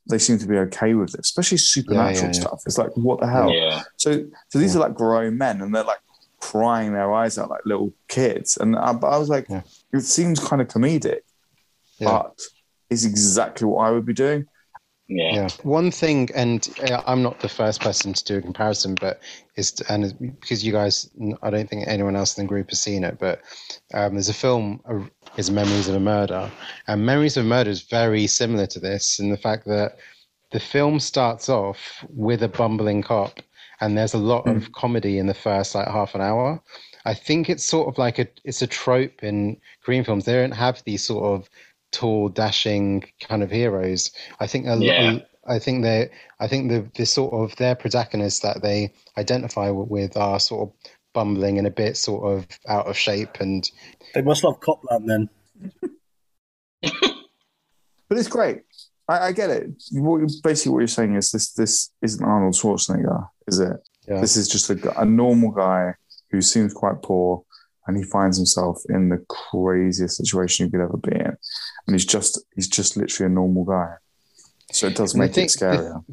[0.08, 2.40] they seem to be okay with it, especially supernatural yeah.
[2.40, 2.62] stuff.
[2.66, 3.52] It's like, what the hell?
[3.52, 3.82] Yeah.
[3.96, 6.00] So, so these are like grown men, and they're like
[6.40, 8.56] crying their eyes out like little kids.
[8.56, 9.62] And I, I was like, Yeah.
[9.92, 11.20] it seems kind of comedic,
[11.98, 12.10] Yeah.
[12.10, 12.38] but
[12.90, 14.46] it's exactly what I would be doing.
[15.08, 15.34] Yeah.
[15.34, 15.48] Yeah.
[15.62, 19.20] One thing, and uh, I'm not the first person to do a comparison, but
[19.56, 21.10] is and because you guys,
[21.42, 23.40] I don't think anyone else in the group has seen it, but
[23.94, 25.00] um, there's a film, uh,
[25.38, 26.50] is Memories of a Murder,
[26.86, 29.96] and Memories of a Murder is very similar to this in the fact that
[30.50, 33.40] the film starts off with a bumbling cop,
[33.80, 36.62] and there's a lot of comedy in the first like half an hour.
[37.06, 40.26] I think it's sort of like a it's a trope in Korean films.
[40.26, 41.48] They don't have these sort of
[41.92, 44.10] tall, dashing kind of heroes.
[44.40, 45.18] I think a, Yeah.
[45.46, 50.16] I think they I think the the sort of their protagonists that they identify with
[50.16, 50.74] are sort of
[51.14, 53.70] bumbling and a bit sort of out of shape and
[54.14, 55.30] They must love Copland then.
[58.08, 58.62] But it's great.
[59.06, 59.70] I, I get it.
[59.92, 63.76] What, basically, what you're saying is this: this isn't Arnold Schwarzenegger, is it?
[64.08, 64.20] yeah.
[64.20, 65.94] This is just a, a normal guy
[66.30, 67.42] who seems quite poor,
[67.88, 71.36] and he finds himself in the craziest situation you could ever be in,
[71.86, 73.94] and he's just he's just literally a normal guy.
[74.70, 76.04] So it does And make it think scarier.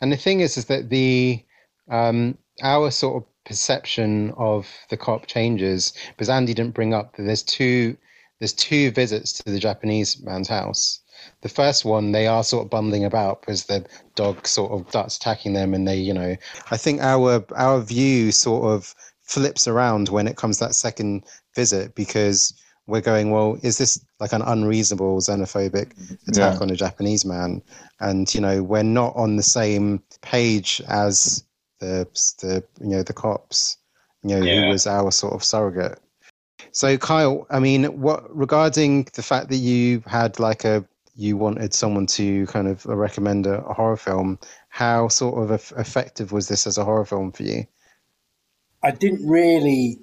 [0.00, 1.44] And the thing is, is that the
[1.90, 7.22] um, our sort of perception of the cop changes because Andy didn't bring up that
[7.24, 7.96] there's two
[8.38, 11.00] there's two visits to the Japanese man's house.
[11.42, 15.18] The first one, they are sort of bumbling about because the dog sort of starts
[15.18, 16.34] attacking them, and they, you know,
[16.70, 18.94] I think our our view sort of
[19.30, 21.24] flips around when it comes to that second
[21.54, 22.52] visit because
[22.88, 26.14] we're going, well, is this like an unreasonable xenophobic mm-hmm.
[26.28, 26.60] attack Yeah.
[26.60, 27.62] on a Japanese man?
[28.00, 31.44] And you know, we're not on the same page as
[31.78, 32.08] the
[32.40, 33.76] the you know the cops,
[34.24, 34.64] you know, Yeah.
[34.64, 36.00] who was our sort of surrogate.
[36.72, 41.72] So Kyle, I mean, what regarding the fact that you had like a you wanted
[41.72, 44.38] someone to kind of recommend a, a horror film,
[44.70, 47.64] how sort of effective was this as a horror film for you?
[48.82, 49.98] I didn't really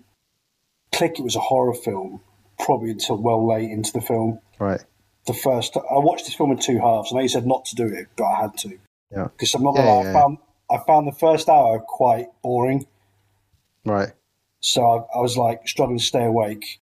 [0.93, 2.21] click it was a horror film
[2.59, 4.39] probably until well late into the film.
[4.59, 4.83] Right.
[5.25, 7.11] The first, I watched this film in two halves.
[7.11, 8.77] I know you said not to do it, but I had to.
[9.11, 9.25] Yeah.
[9.25, 10.37] Because I'm not gonna Yeah, lie, yeah, I found
[10.69, 12.87] I found the first hour quite boring.
[13.85, 14.11] Right.
[14.59, 16.79] So I, I was like struggling to stay awake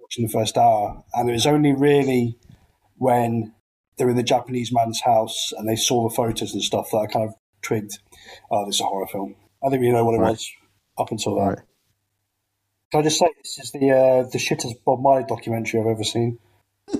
[0.00, 2.36] watching the first hour, and it was only really
[2.96, 3.52] when
[3.96, 6.98] they were in the Japanese man's house and they saw the photos and stuff that
[6.98, 7.98] I kind of twigged,
[8.50, 10.30] "Oh, this is a horror film." I didn't really know what it Right.
[10.30, 10.50] was,
[10.98, 11.40] up until that.
[11.40, 11.58] Right.
[12.90, 16.04] Can I just say this is the uh, the shittest Bob Marley documentary I've ever
[16.04, 16.38] seen.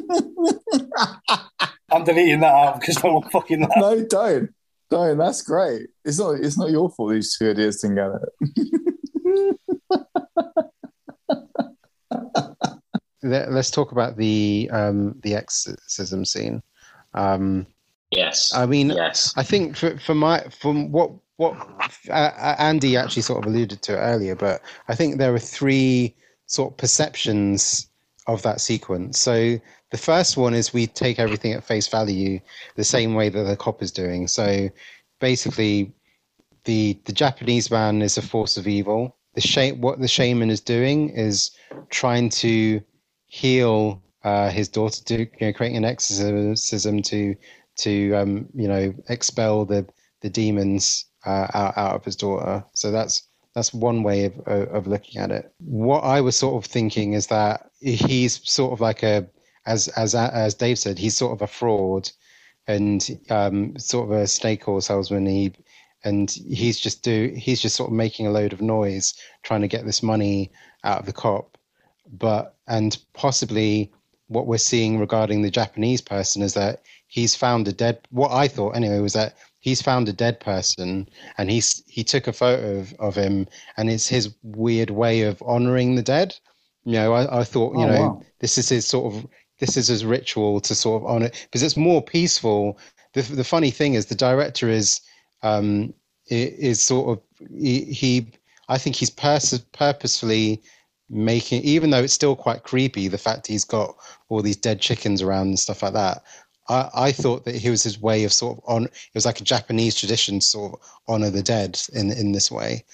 [1.90, 3.72] I'm deleting that out because no one fucking that.
[3.76, 4.50] no, don't,
[4.90, 5.16] don't.
[5.16, 5.88] That's great.
[6.04, 6.32] It's not.
[6.40, 7.12] It's not your fault.
[7.12, 9.56] These two idiots didn't get it.
[13.22, 16.62] Let, us talk about the um, the exorcism scene.
[17.14, 17.66] Um,
[18.10, 18.54] Yes.
[18.54, 19.34] I mean, yes.
[19.36, 21.56] I think for, for my from what what
[22.10, 26.16] uh, uh, Andy actually sort of alluded to earlier, but I think there are three
[26.46, 27.88] sort of perceptions
[28.28, 29.20] of that sequence.
[29.20, 29.58] So
[29.92, 32.40] the first one is we take everything at face value,
[32.76, 34.28] the same way that the cop is doing.
[34.28, 34.70] So
[35.20, 35.92] basically,
[36.64, 39.16] the the Japanese man is a force of evil.
[39.34, 41.52] The sh- what the shaman is doing is
[41.90, 42.82] trying to
[43.26, 47.36] heal uh, his daughter, to you know, creating an exorcism to
[47.78, 49.86] to um, you know expel the
[50.22, 52.64] the demons uh, out, out of his daughter.
[52.74, 53.22] So that's
[53.54, 55.52] that's one way of of looking at it.
[55.58, 59.26] What I was sort of thinking is that he's sort of like a
[59.66, 62.10] as as as Dave said, he's sort of a fraud
[62.66, 65.26] and um, sort of a snake oil salesman.
[65.26, 65.52] He
[66.04, 69.68] and he's just do he's just sort of making a load of noise trying to
[69.68, 70.50] get this money
[70.84, 71.58] out of the cop.
[72.10, 73.92] But and possibly
[74.28, 77.98] what we're seeing regarding the Japanese person is that he's found a dead.
[78.10, 79.36] What I thought anyway was that
[79.68, 81.08] he's found a dead person,
[81.38, 83.46] and he's he took a photo of, of him,
[83.76, 86.36] and it's his weird way of honoring the dead.
[86.84, 88.26] You know, I, I thought you Oh, know wow.
[88.40, 89.26] this is his sort of
[89.60, 92.78] this is his ritual to sort of honor because it's more peaceful.
[93.14, 95.00] The the funny thing is the director is
[95.42, 95.94] um
[96.28, 98.32] is sort of he, he
[98.68, 100.62] I think he's pers- purposefully
[101.10, 103.96] making even though it's still quite creepy the fact he's got
[104.28, 106.22] all these dead chickens around and stuff like that
[106.68, 109.40] I, I thought that he was his way of sort of on it was like
[109.40, 112.84] a Japanese tradition sort of honor the dead in in this way.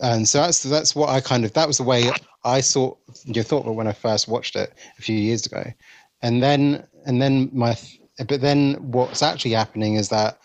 [0.00, 2.10] And so that's that's what I kind of that was the way
[2.44, 2.94] I saw
[3.24, 5.64] you thought when I first watched it a few years ago.
[6.22, 7.76] And then and then my
[8.26, 10.38] but then what's actually happening is that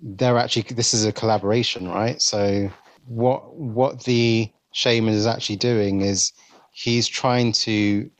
[0.00, 2.20] they're actually this is a collaboration right?
[2.22, 2.70] So
[3.06, 6.32] what what the shaman is actually doing is
[6.72, 8.10] he's trying to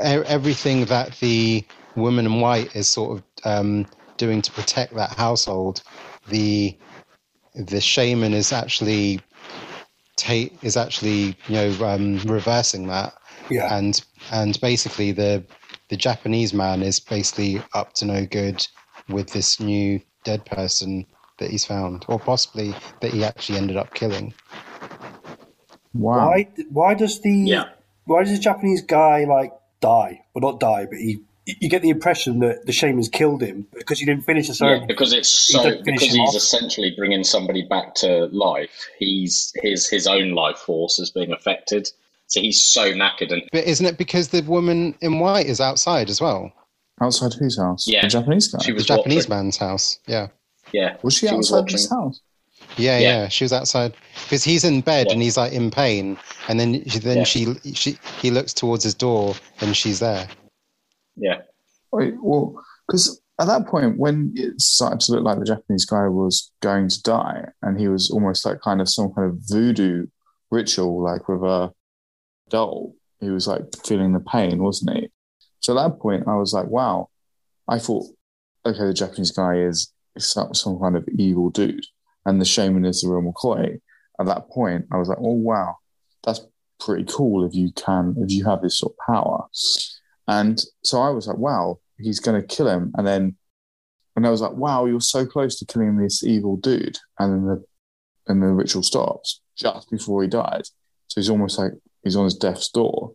[0.00, 1.64] everything that the
[1.96, 3.86] woman in white is sort of um,
[4.16, 5.82] doing to protect that household
[6.28, 6.76] the
[7.54, 9.20] the shaman is actually
[10.16, 13.14] ta- is actually you know um, reversing that
[13.50, 13.74] Yeah.
[13.76, 15.44] and and basically the
[15.88, 18.66] the Japanese man is basically up to no good
[19.08, 21.06] with this new dead person
[21.38, 24.34] that he's found, or possibly that he actually ended up killing.
[25.94, 26.28] Wow.
[26.28, 26.48] Why?
[26.70, 27.64] Why does the Yeah.
[28.04, 30.22] why does the Japanese guy like die?
[30.34, 31.20] Well, not die, but he.
[31.46, 34.84] You get the impression that the shaman's killed him because he didn't finish the Yeah,
[34.86, 36.34] because it's so don't because he's off.
[36.34, 38.70] essentially bringing somebody back to life.
[38.98, 41.88] He's his his own life force is being affected,
[42.26, 43.32] so he's so knackered.
[43.32, 46.50] And But isn't it because the woman in white is outside as well?
[47.00, 47.86] Outside whose house?
[47.86, 48.00] Yeah.
[48.02, 48.58] The Japanese guy.
[48.64, 49.44] she The Japanese watching.
[49.44, 50.00] man's house.
[50.08, 50.28] Yeah.
[50.72, 52.20] Yeah, was she, she was outside his house?
[52.76, 53.08] Yeah, Yeah.
[53.08, 53.94] yeah, she was outside
[54.24, 55.12] because he's in bed Yeah.
[55.12, 56.18] and he's like in pain,
[56.48, 57.22] and then she, then Yeah.
[57.24, 60.26] she she he looks towards his door and she's there.
[61.16, 61.42] Yeah,
[61.92, 66.08] Wait, well, because at that point, when it started to look like the Japanese guy
[66.08, 70.06] was going to die, and he was almost like kind of some kind of voodoo
[70.50, 71.72] ritual, like with a
[72.48, 75.08] doll, he was like feeling the pain, wasn't he?
[75.60, 77.08] So at that point, I was like, wow.
[77.68, 78.06] I thought,
[78.64, 81.84] okay, the Japanese guy is some, some kind of evil dude,
[82.24, 83.80] and the shaman is the real McCoy.
[84.20, 85.76] At that point, I was like, oh wow,
[86.24, 86.40] that's
[86.78, 89.46] pretty cool if you can, if you have this sort of power.
[90.28, 92.92] And so I was like, wow, he's going to kill him.
[92.96, 93.36] And then,
[94.16, 96.98] and I was like, wow, you're so close to killing this evil dude.
[97.18, 97.64] And then the,
[98.28, 100.62] and the ritual stops just before he died.
[101.08, 101.72] So he's almost like
[102.02, 103.12] he's on his death's door.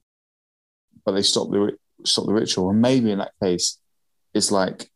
[1.06, 2.70] But they stop the, stop the ritual.
[2.70, 3.80] And maybe in that case,
[4.34, 4.90] it's like,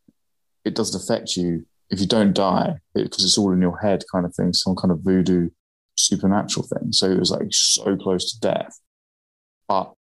[0.63, 4.25] it doesn't affect you if you don't die because it's all in your head kind
[4.25, 5.49] of thing, some kind of voodoo
[5.95, 6.91] supernatural thing.
[6.91, 8.79] So it was like so close to death.
[9.67, 9.93] But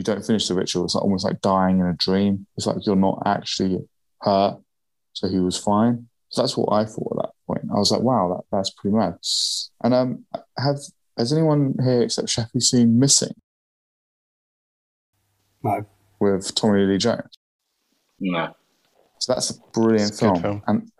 [0.00, 0.84] you don't finish the ritual.
[0.86, 2.46] It's like almost like dying in a dream.
[2.56, 3.78] It's like you're not actually
[4.22, 4.58] hurt.
[5.12, 6.08] So he was fine.
[6.30, 7.68] So that's what I thought at that point.
[7.74, 9.16] I was like, wow, that, that's pretty mad.
[9.84, 10.24] And um,
[10.58, 10.76] have
[11.18, 13.34] has anyone here except Shafi seen Missing
[15.62, 15.84] No.
[16.20, 17.36] with Tommy Lee Jones?
[18.18, 18.54] no,
[19.18, 20.40] So that's a brilliant It's a film.
[20.42, 20.62] film.
[20.66, 20.90] and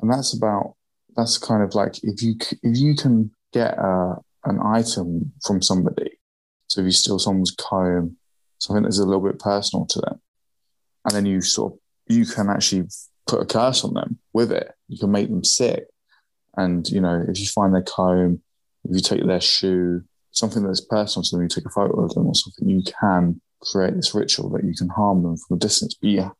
[0.00, 0.74] and that's about
[1.16, 6.18] that's kind of like if you if you can get uh, an item from somebody.
[6.66, 8.16] So if you steal someone's comb,
[8.64, 10.20] something that's a little bit personal to them,
[11.04, 12.84] and then you sort of you can actually
[13.26, 14.72] put a curse on them with it.
[14.88, 15.84] You can make them sick,
[16.56, 18.42] and you know if you find their comb,
[18.84, 20.02] if you take their shoe,
[20.32, 23.40] something that's personal to them, you take a photo of them or something, you can
[23.60, 26.30] create this ritual that you can harm them from a distance, but you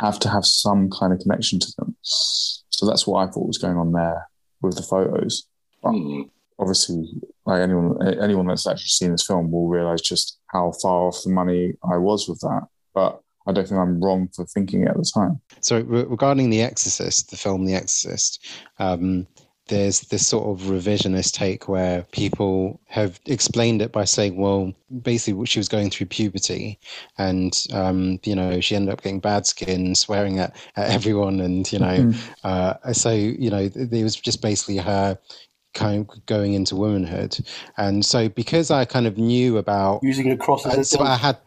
[0.00, 1.96] have to have some kind of connection to them.
[2.02, 4.28] So that's what I thought was going on there
[4.60, 5.46] with the photos.
[5.82, 6.22] But Hmm.
[6.62, 7.10] Obviously,
[7.44, 11.30] like anyone anyone that's actually seen this film will realize just how far off the
[11.30, 12.62] money I was with that.
[12.94, 15.40] But I don't think I'm wrong for thinking it at the time.
[15.60, 18.46] So re- regarding The Exorcist, the film The Exorcist,
[18.78, 19.26] um,
[19.68, 25.46] there's this sort of revisionist take where people have explained it by saying, well, basically
[25.46, 26.78] she was going through puberty
[27.18, 31.40] and, um, you know, she ended up getting bad skin, swearing at, at everyone.
[31.40, 32.12] And, you know,
[32.44, 35.18] uh, so, you know, it was just basically her
[35.74, 37.38] kind of going into womanhood.
[37.76, 41.00] And so because I kind of knew about, Using a cross as uh, a so
[41.00, 41.38] I had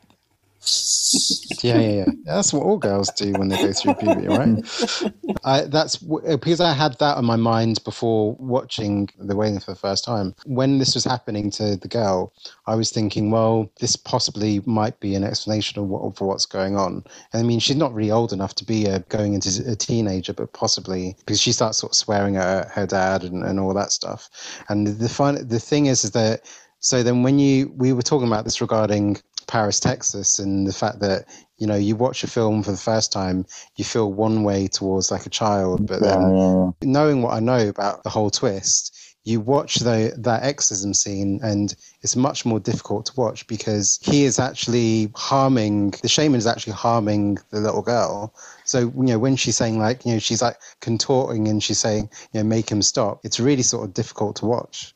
[1.64, 2.06] yeah, yeah, yeah.
[2.26, 5.14] That's what all girls do when they go through puberty, right?
[5.44, 9.78] I, that's because I had that on my mind before watching The Wailing for the
[9.78, 10.34] first time.
[10.46, 12.34] When this was happening to the girl,
[12.66, 16.78] I was thinking, well, this possibly might be an explanation of what, for what's going
[16.78, 17.04] on.
[17.34, 20.34] And I mean, she's not really old enough to be a, going into a teenager,
[20.34, 23.74] but possibly because she starts sort of swearing at her, her dad and, and all
[23.74, 24.30] that stuff.
[24.70, 26.42] And the fun, the thing is, is that
[26.80, 31.00] so then when you we were talking about this regarding Paris, Texas, and the fact
[31.00, 31.26] that
[31.58, 35.12] you know you watch a film for the first time, you feel one way towards
[35.12, 39.40] like a child, but then yeah, knowing what I know about the whole twist, you
[39.40, 44.38] watch the that exorcism scene, and it's much more difficult to watch because he is
[44.38, 48.34] actually harming the shaman is actually harming the little girl.
[48.66, 52.10] So you know when she's saying like you know she's like contorting and she's saying
[52.34, 53.22] you know make him stop.
[53.24, 54.94] It's really sort of difficult to watch.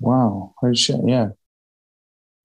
[0.00, 0.52] Wow.
[0.58, 1.00] Holy shit.
[1.06, 1.28] Yeah.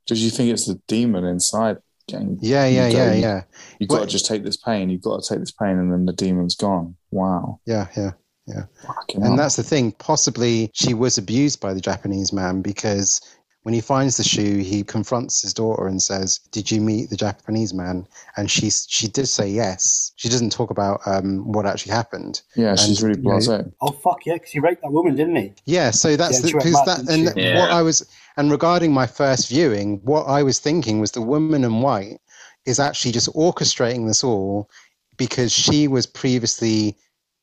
[0.08, 1.78] Did you think it's the demon inside
[2.08, 2.40] getting?
[2.42, 3.44] Yeah, yeah, yeah, yeah,
[3.80, 4.90] You've got to just take this pain.
[4.90, 6.96] You've got to take this pain, and then the demon's gone.
[7.12, 7.60] Wow.
[7.66, 8.64] yeah, yeah.
[8.86, 9.32] Fucking hell.
[9.32, 9.92] And that's the thing.
[9.92, 13.22] Possibly she was abused by the Japanese man because
[13.68, 17.18] when he finds the shoe, he confronts his daughter and says, "Did you meet the
[17.18, 18.08] Japanese man?"
[18.38, 20.14] And she she did say yes.
[20.16, 22.44] She doesn't talk about um, what actually happened.
[22.56, 23.70] yeah, she's and, really you know, blasé.
[23.82, 25.54] Oh fuck yeah, because he raped that woman, didn't he?
[25.66, 27.42] Yeah, so that's Yeah, the, because mad, that and she?
[27.42, 27.60] Yeah.
[27.60, 28.08] what I was
[28.38, 32.22] and regarding my first viewing, what I was thinking was the woman in white
[32.66, 34.70] is actually just orchestrating this all
[35.18, 36.96] because she was previously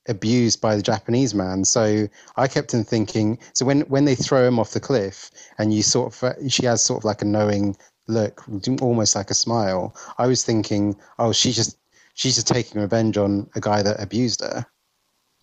[0.09, 1.65] abused by the Japanese man.
[1.65, 3.39] So I kept on thinking.
[3.53, 6.83] So when when they throw him off the cliff, and you sort of she has
[6.83, 7.77] sort of like a knowing
[8.07, 8.45] look,
[8.81, 9.95] almost like a smile.
[10.19, 11.79] I was thinking, oh, she's just
[12.15, 14.67] she's just taking revenge on a guy that abused her.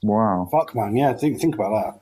[0.03, 0.47] Wow.
[0.51, 1.13] Fuck man, yeah.
[1.13, 2.01] Think think about that.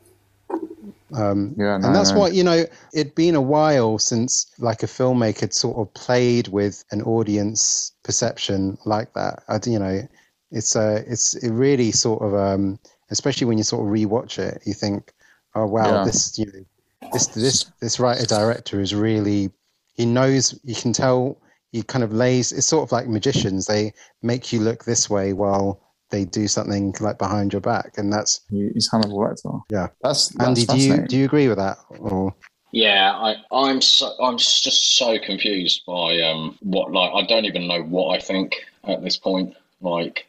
[1.11, 2.19] Um, Yeah, no, and that's no.
[2.19, 2.65] what you know.
[2.93, 7.91] It'd been a while since like a filmmaker had sort of played with an audience
[8.03, 9.43] perception like that.
[9.47, 10.07] I, you know,
[10.51, 12.79] it's uh, it's it really sort of, um,
[13.11, 15.13] especially when you sort of rewatch it, you think,
[15.55, 16.03] oh wow, Yeah.
[16.05, 19.51] this you know, this this this writer director is really
[19.95, 20.59] he knows.
[20.63, 21.37] You can tell
[21.71, 22.51] he kind of lays.
[22.51, 23.65] It's sort of like magicians.
[23.65, 25.79] They make you look this way while
[26.09, 29.61] they do something like behind your back, and that's He- He's Hannibal Lecter.
[29.71, 29.87] Yeah.
[30.01, 30.65] That's, that's Andy.
[30.65, 31.77] Do you do you agree with that?
[31.99, 32.33] Or
[32.71, 37.67] Yeah, I, I'm so I'm just so confused by um what like I don't even
[37.67, 39.55] know what I think at this point.
[39.81, 40.25] Like,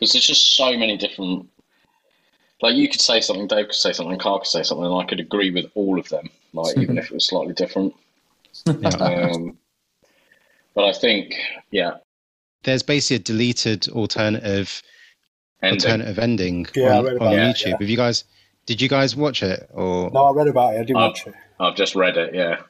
[0.00, 1.46] because there's just so many different.
[2.62, 5.04] Like you could say something, Dave could say something, Carl could say something, and I
[5.04, 6.28] could agree with all of them.
[6.52, 7.94] Like even if it was slightly different.
[8.66, 9.56] Um,
[10.74, 11.34] but I think,
[11.70, 11.94] yeah,
[12.62, 14.82] there's basically a deleted alternative
[15.62, 15.80] ending.
[15.80, 17.66] alternative ending Yeah, on, on about that, YouTube.
[17.66, 17.76] yeah.
[17.80, 18.24] Have you guys
[18.66, 20.10] did you guys watch it or.
[20.10, 20.78] No, I read about it.
[20.78, 21.08] I didn't Oh.
[21.08, 21.34] watch it.
[21.58, 22.34] I've just read it.
[22.34, 22.60] Yeah,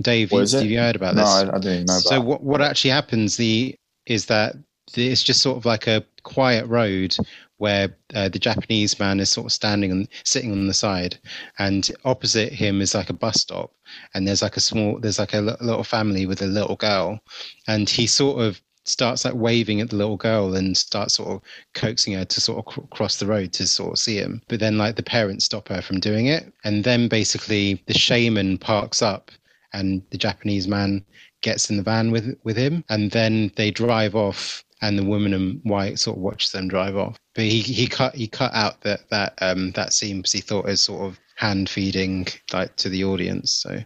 [0.00, 0.32] Dave?
[0.32, 0.62] What You, it?
[0.62, 1.30] have you heard about no, this?
[1.30, 3.74] I, I didn't even know about so what what actually happens the
[4.06, 4.62] is that the,
[4.94, 7.16] it's just sort of like a quiet road
[7.58, 11.18] where uh, the Japanese man is sort of standing and sitting on the side,
[11.58, 13.72] and opposite him is like a bus stop,
[14.14, 17.20] and there's like a small there's like a little family with a little girl,
[17.68, 21.42] and he sort of starts like waving at the little girl and starts sort of
[21.74, 24.40] coaxing her to sort of cr- cross the road to sort of see him.
[24.48, 28.56] But then like the parents stop her from doing it and then basically the shaman
[28.56, 29.30] parks up
[29.72, 31.04] and the Japanese man
[31.42, 35.34] gets in the van with with him, and then they drive off, and the woman
[35.34, 37.16] and white sort of watches them drive off.
[37.34, 40.66] But he he cut he cut out that that um that scene because he thought
[40.66, 43.52] it was sort of hand feeding like to the audience.
[43.62, 43.82] So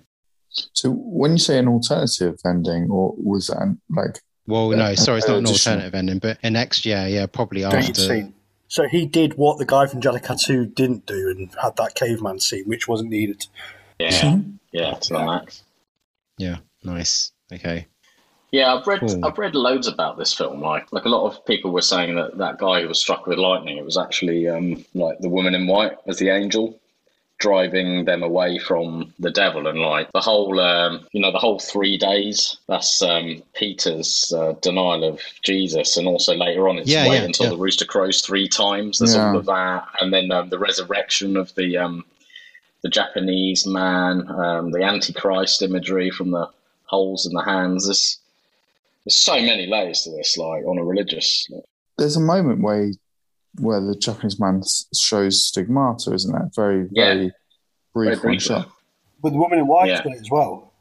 [0.50, 5.18] So when you say an alternative ending, or was that an, like well, no, sorry,
[5.18, 8.00] it's not an alternative ending, but an next yeah yeah probably Deleted after.
[8.00, 8.34] scene.
[8.68, 12.64] So he did what the guy from Jalakatsu didn't do and had that caveman scene,
[12.66, 13.46] which wasn't needed.
[14.00, 14.38] yeah,
[14.72, 15.62] yeah, to the max.
[16.38, 17.30] Yeah, nice.
[17.52, 17.86] Okay.
[18.56, 19.24] Yeah, I've read Cool.
[19.24, 20.60] I've read loads about this film.
[20.60, 23.38] Like like a lot of people were saying that that guy who was struck with
[23.38, 26.66] lightning, it was actually um, like the woman in white as the angel.
[27.40, 31.58] driving them away from the devil and like the whole um, you know the whole
[31.72, 32.38] three days
[32.70, 33.26] that's um,
[33.60, 37.54] peter's uh, denial of jesus and also later on it's Yeah, wait yeah, until yeah.
[37.54, 39.28] the rooster crows three times there's Yeah.
[39.30, 42.04] all of that and then um, the resurrection of the um,
[42.84, 46.46] the japanese man um, the antichrist imagery from the
[46.94, 48.04] holes in the hands there's,
[49.04, 51.46] there's so many layers to this like on a religious
[51.98, 52.92] There's a moment where he,
[53.60, 54.62] where the Japanese man
[54.96, 57.04] shows stigmata, isn't that Very, Yeah.
[57.14, 57.32] very
[57.94, 58.68] brief Very one shot.
[59.22, 60.02] But the woman in white Yeah.
[60.02, 60.72] has as well.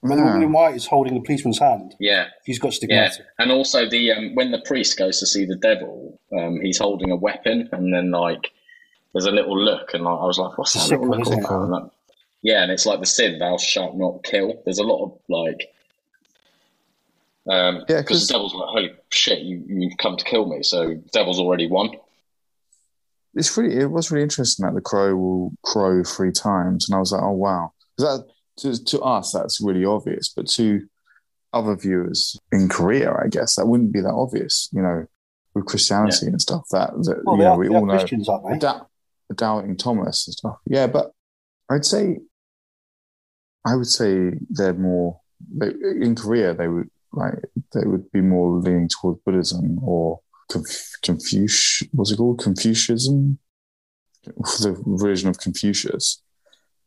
[0.00, 3.00] When the woman in white is holding the policeman's hand, yeah he's got stigmata.
[3.02, 3.30] Yeah, stigmata.
[3.38, 7.10] and also the um, when the priest goes to see the devil, um, he's holding
[7.10, 8.50] a weapon, and then like
[9.14, 11.20] there's a little look, and like, I was like, "What's that a little look?" one,
[11.22, 11.62] isn't all about?
[11.62, 11.90] And that-
[12.42, 15.68] yeah, and it's like the sin, "Thou shalt not kill." There's a lot of like,
[17.50, 20.46] um, Yeah, because 'cause- the devil's were like, "Holy shit, you you've come to kill
[20.46, 21.90] me," so the devil's already won.
[23.34, 27.00] It's really, it was really interesting that the crow will crow three times, and I
[27.00, 28.26] was like, oh wow, 'Cause that
[28.58, 30.86] to, to us that's really obvious, but to
[31.52, 35.06] other viewers in Korea, I guess that wouldn't be that obvious, you know,
[35.54, 36.62] with Christianity and stuff.
[36.70, 38.58] That, that Well, you know, are, we all know Christians, aren't they?
[38.58, 38.88] doubt,
[39.34, 40.56] doubting Thomas and stuff.
[40.66, 41.12] Yeah, but
[41.70, 42.20] I'd say,
[43.66, 45.20] I would say they're more
[45.52, 46.54] they, in Korea.
[46.54, 47.34] They would like
[47.72, 51.88] they would be more leaning towards Buddhism or Conf- Confucius.
[51.92, 52.40] What's it called?
[52.40, 53.38] Confucianism,
[54.24, 56.22] the religion of Confucius.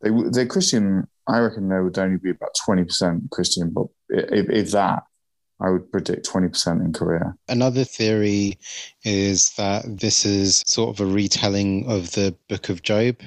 [0.02, 1.08] They they're Christian.
[1.28, 5.04] I reckon there would only be about twenty percent Christian, but if, if that,
[5.60, 7.36] I would predict twenty percent in Korea.
[7.48, 8.58] Another theory
[9.04, 13.18] is that this is sort of a retelling of the Book of Job.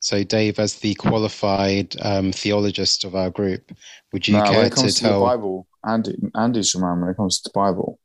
[0.00, 3.72] So, Dave, as the qualified um, theologist of our group,
[4.12, 5.66] would you when care to to, the tell?
[5.86, 7.98] Bible, Andy, Andy's your man when it comes to the Bible.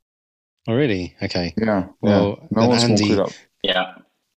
[0.67, 1.15] Oh, really?
[1.21, 1.53] Okay.
[1.57, 1.87] Yeah.
[2.01, 2.47] Well, yeah.
[2.51, 3.33] No one's Andy- more clued up.
[3.63, 3.93] Yeah,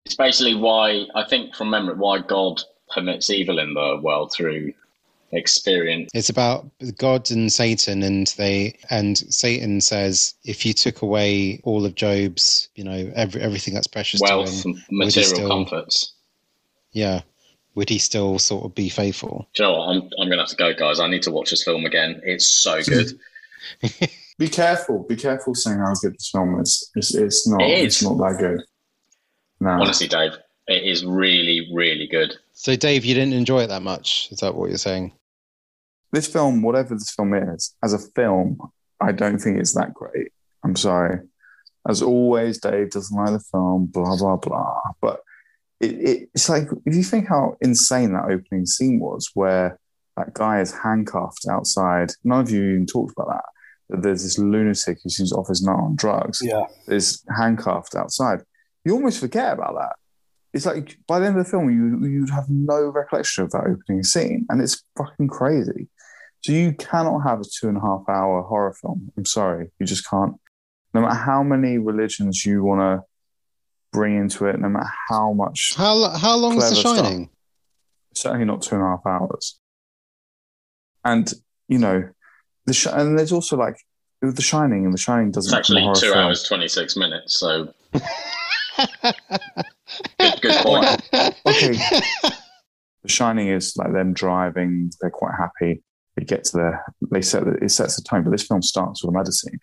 [0.04, 2.60] it's basically why I think from memory why God
[2.92, 4.72] permits evil in the world through
[5.32, 6.10] experience.
[6.14, 6.66] It's about
[6.98, 12.68] God and Satan, and they and Satan says, if you took away all of Job's,
[12.74, 16.12] you know, every, everything that's precious Wealth, to him, and would he material still- comforts.
[16.92, 17.22] yeah,
[17.74, 19.48] would he still sort of be faithful?
[19.54, 19.88] Do you know what?
[19.88, 21.00] I'm, I'm going to have to go, guys.
[21.00, 22.20] I need to watch this film again.
[22.24, 23.18] It's so good.
[24.38, 25.04] Be careful.
[25.08, 26.90] Be careful saying how good this film is.
[26.94, 27.62] It's, it's not.
[27.62, 27.84] It is.
[27.84, 28.62] It's not that good.
[29.60, 29.70] No.
[29.70, 30.32] Honestly, Dave,
[30.66, 32.36] it is really, really good.
[32.52, 34.28] So, Dave, you didn't enjoy it that much.
[34.32, 35.12] Is that what you're saying?
[36.12, 38.58] This film, whatever this film is, as a film,
[39.00, 40.32] I don't think it's that great.
[40.64, 41.20] I'm sorry.
[41.88, 44.80] As always, Dave doesn't like the film, blah, blah, blah.
[45.00, 45.20] But
[45.80, 49.78] it, it, it's like, if you think how insane that opening scene was, where
[50.16, 53.44] that guy is handcuffed outside, none of you even talked about that.
[53.88, 56.40] That there's this lunatic who seems off his nut on drugs.
[56.42, 56.64] Yeah.
[56.86, 58.40] is handcuffed outside.
[58.84, 59.96] You almost forget about that.
[60.54, 63.64] It's like by the end of the film, you you'd have no recollection of that
[63.66, 65.88] opening scene, and it's fucking crazy.
[66.42, 69.10] So you cannot have a two and a half hour horror film.
[69.16, 70.34] I'm sorry, you just can't.
[70.92, 73.02] No matter how many religions you want to
[73.92, 77.06] bring into it, no matter how much, How how long is The Clever stuff.
[77.06, 77.30] Shining?
[78.14, 79.58] certainly not two and a half hours.
[81.04, 81.32] And
[81.68, 82.08] you know,
[82.66, 83.76] the sh- and there's also like
[84.20, 86.18] The Shining, and The Shining doesn't a actually two film.
[86.18, 87.38] hours, 26 minutes.
[87.38, 87.72] So,
[89.02, 91.02] good, good point.
[91.46, 91.72] Okay.
[93.02, 94.90] The Shining is like them driving.
[95.00, 95.82] They're quite happy.
[96.16, 96.72] They get to the.
[97.10, 97.44] They set.
[97.44, 98.22] The, it sets the tone.
[98.22, 99.58] But this film starts with a murder scene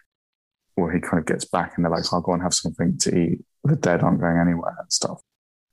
[0.75, 3.17] where he kind of gets back and they're like, "I'll go and have something to
[3.17, 5.21] eat." The dead aren't going anywhere and stuff.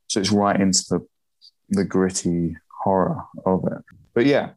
[0.09, 1.07] So it's right into the
[1.71, 3.79] the gritty horror of it.
[4.15, 4.51] But yeah,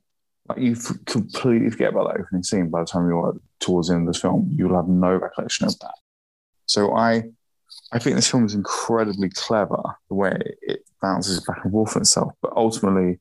[0.50, 3.96] like you f- completely forget about that opening scene by the time you're towards the
[3.96, 4.50] end of this film.
[4.54, 5.96] You'll have no recollection of that.
[6.66, 7.24] So I
[7.92, 12.02] I think this film is incredibly clever the way it bounces back and forth on
[12.02, 12.34] itself.
[12.42, 13.20] But ultimately,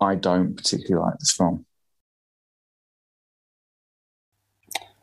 [0.00, 1.64] I don't particularly like this film.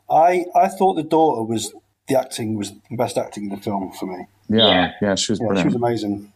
[0.10, 1.74] I, I thought the daughter was
[2.08, 4.28] the acting was the best acting in the film for me.
[4.50, 4.92] Yeah, Yeah.
[5.02, 6.32] yeah, she was Yeah, she was amazing.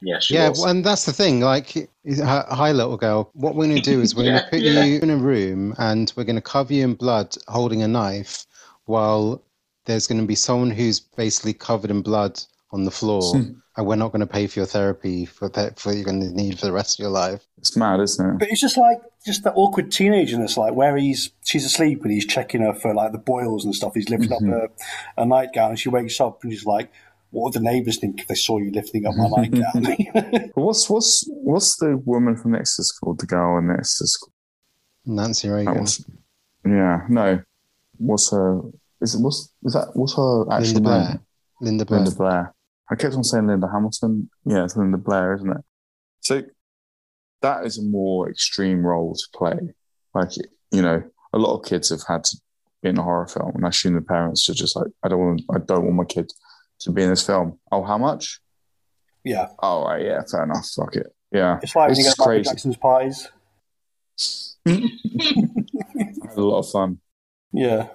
[0.00, 0.62] Yeah, she yeah, was.
[0.64, 1.40] and that's the thing.
[1.40, 1.72] Like,
[2.06, 3.30] hi, hi, little girl.
[3.34, 4.84] What we're going to do is we're going to put yeah.
[4.84, 8.46] you in a room and we're going to cover you in blood, holding a knife,
[8.84, 9.42] while
[9.86, 12.40] there's going to be someone who's basically covered in blood
[12.70, 13.52] on the floor, Hmm.
[13.76, 16.28] and we're not going to pay for your therapy for that for you're going to
[16.30, 17.46] need for the rest of your life.
[17.56, 18.38] It's mad, isn't it?
[18.38, 22.12] But it's just like just that awkward teenager that's like where he's she's asleep and
[22.12, 23.94] he's checking her for like the boils and stuff.
[23.94, 24.64] He's lifting Mhm.
[24.64, 24.70] up
[25.16, 26.92] a, a nightgown and she wakes up and she's like,
[27.30, 30.50] What would the neighbours think if they saw you lifting up my nightgown?
[30.54, 33.20] What's what's what's the woman from Exorcist called?
[33.20, 34.30] The girl in Exorcist.
[35.04, 36.04] Nancy Reagan, was,
[36.66, 37.40] yeah, no.
[37.96, 38.60] What's her?
[39.00, 39.90] Is it what's is that?
[39.94, 41.20] What's her actual Linda Blair, name?
[41.60, 42.00] Linda Blair.
[42.00, 42.54] Linda Blair.
[42.90, 44.30] I kept on saying Linda Hamilton.
[44.44, 45.64] Yeah, it's Linda Blair, isn't it?
[46.20, 46.42] So
[47.42, 49.58] that is a more extreme role to play.
[50.14, 50.30] Like
[50.72, 51.02] you know,
[51.32, 52.36] a lot of kids have had to
[52.82, 55.20] be in a horror film, and I assume the parents are just like, I don't
[55.20, 56.30] want, I don't want my kid
[56.80, 57.58] to be in this film.
[57.72, 58.40] Oh, how much?
[59.24, 60.66] Yeah, Oh, right, yeah, fair enough.
[60.74, 61.08] Fuck it.
[61.32, 62.44] Yeah, it's like when you go Michael crazy.
[62.50, 63.28] Jackson's parties.
[64.66, 64.70] I
[66.28, 66.98] had a lot of fun.
[67.52, 67.88] Yeah,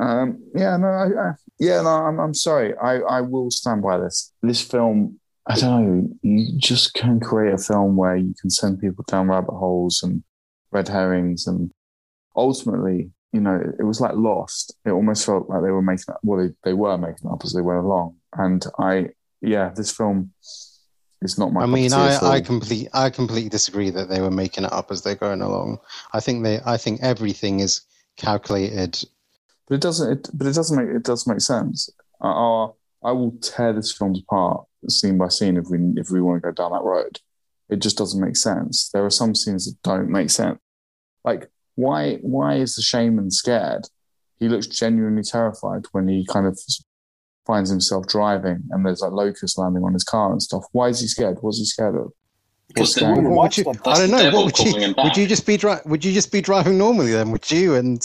[0.00, 2.74] Um, yeah, no, I, I, yeah, no, I'm, I'm sorry.
[2.76, 4.32] I, I will stand by this.
[4.42, 6.08] This film, I don't know.
[6.22, 10.22] You just can create a film where you can send people down rabbit holes and
[10.72, 11.70] red herrings, and
[12.36, 14.76] ultimately, you know, it was like Lost.
[14.84, 16.20] It almost felt like they were making up.
[16.22, 18.16] Well, they, they were making up as they went along.
[18.34, 19.10] And I,
[19.40, 20.32] yeah, this film
[21.22, 21.62] is not my.
[21.62, 22.18] I mean, I.
[22.18, 25.78] I complete I completely disagree that they were making it up as they're going along.
[26.12, 27.80] I think they I think everything is
[28.16, 29.02] calculated.
[29.66, 30.12] But it doesn't.
[30.12, 31.88] It, but it doesn't make it does make sense.
[32.20, 32.68] I, I,
[33.04, 36.48] I will tear this film apart scene by scene if we if we want to
[36.48, 37.18] go down that road.
[37.70, 38.90] It just doesn't make sense.
[38.90, 40.58] There are some scenes that don't make sense.
[41.24, 43.84] Like why why is the shaman scared?
[44.38, 46.58] He looks genuinely terrified when he kind of
[47.46, 50.64] finds himself driving and there's like locusts landing on his car and stuff.
[50.72, 51.38] Why is he scared?
[51.40, 52.12] What's he scared of?
[52.68, 53.64] Because What's the woman Would you.
[53.84, 54.30] I don't know.
[54.32, 57.30] What would you would you just be dri- Would you just be driving normally then?
[57.30, 57.74] Would you?
[57.74, 58.02] And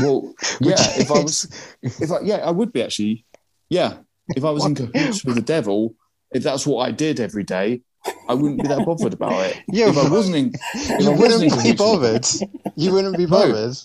[0.00, 0.78] Well, yeah.
[0.94, 1.48] you- If I was,
[1.82, 3.24] if I, yeah, I would be actually.
[3.68, 3.98] Yeah,
[4.36, 5.94] if I was in cahoots with the devil,
[6.32, 7.82] if that's what I did every day,
[8.28, 9.60] I wouldn't be that bothered about it.
[9.68, 12.26] Yeah, if I wasn't in, if I you wasn't wouldn't be bothered.
[12.76, 13.30] You wouldn't be No.
[13.30, 13.76] bothered.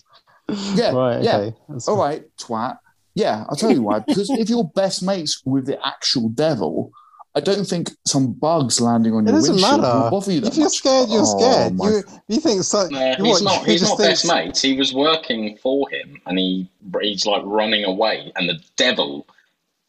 [0.76, 1.24] Yeah, Right.
[1.24, 1.38] yeah.
[1.38, 1.56] Okay.
[1.68, 2.80] That's- All right, twat.
[3.16, 4.00] Yeah, I'll tell you why.
[4.08, 6.92] Because if you're best mates with the actual devil,
[7.36, 10.00] I don't think some bugs landing on It your doesn't windshield matter.
[10.00, 10.74] will bother you that If you're much.
[10.78, 11.76] scared, you're Oh, scared.
[11.78, 12.88] my- You you think so?
[12.88, 13.66] No, you he's what, not.
[13.66, 14.62] He's not think- best mates.
[14.62, 16.70] He was working for him, and he
[17.02, 19.28] he's like running away, and the devil,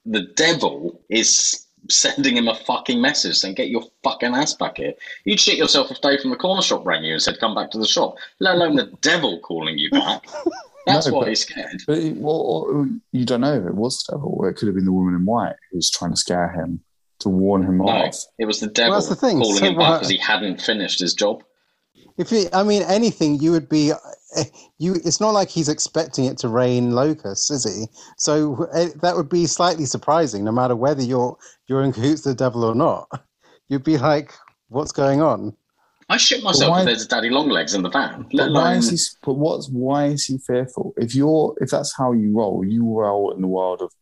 [0.05, 4.95] the devil is sending him a fucking message saying, "Get your fucking ass back here."
[5.25, 7.71] You'd shit yourself if Dave from the corner shop rang you and said, "Come back
[7.73, 10.27] to the shop." Let alone the devil calling you back.
[10.87, 11.83] That's No, why but- he's scared.
[11.87, 14.75] But it, well, you don't know if it was the devil, or it could have
[14.75, 16.81] been the woman in white who's trying to scare him
[17.19, 18.17] to warn him No, off.
[18.39, 20.61] it was the devil that's the thing, calling so him back what- because he hadn't
[20.63, 21.43] finished his job.
[22.17, 23.93] If you, I mean, anything, you would be.
[24.79, 24.95] You.
[24.95, 27.85] It's not like he's expecting it to rain locusts, is he?
[28.17, 32.39] So eh, that would be slightly surprising, no matter whether you're you're in cahoots with
[32.39, 33.07] the devil or not.
[33.69, 34.33] You'd be like,
[34.69, 35.55] "What's going on?"
[36.09, 38.27] I shit myself why- if there's daddy longlegs in the van.
[38.33, 38.99] Let But why is he?
[39.23, 40.95] But what's why is he fearful?
[40.97, 43.93] If you're, if that's how you roll, you roll in the world of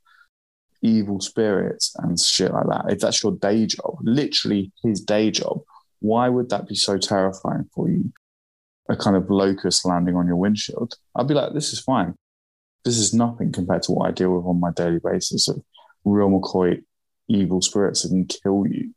[0.81, 2.87] evil spirits and shit like that.
[2.89, 5.61] If that's your day job, literally his day job,
[6.01, 8.12] why would that be so terrifying for you?
[8.89, 10.95] A kind of locust landing on your windshield.
[11.14, 12.14] I'd be like, this is fine.
[12.84, 15.62] This is nothing compared to what I deal with on my daily basis of
[16.05, 16.82] real McCoy
[17.28, 18.93] evil spirits that can kill you.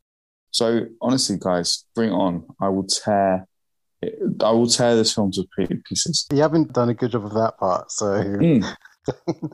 [0.50, 2.46] So honestly, guys, bring it on.
[2.60, 3.46] I will tear.
[4.02, 5.44] I will tear this film to
[5.88, 6.26] pieces.
[6.32, 8.74] You haven't done a good job of that part, so Mm.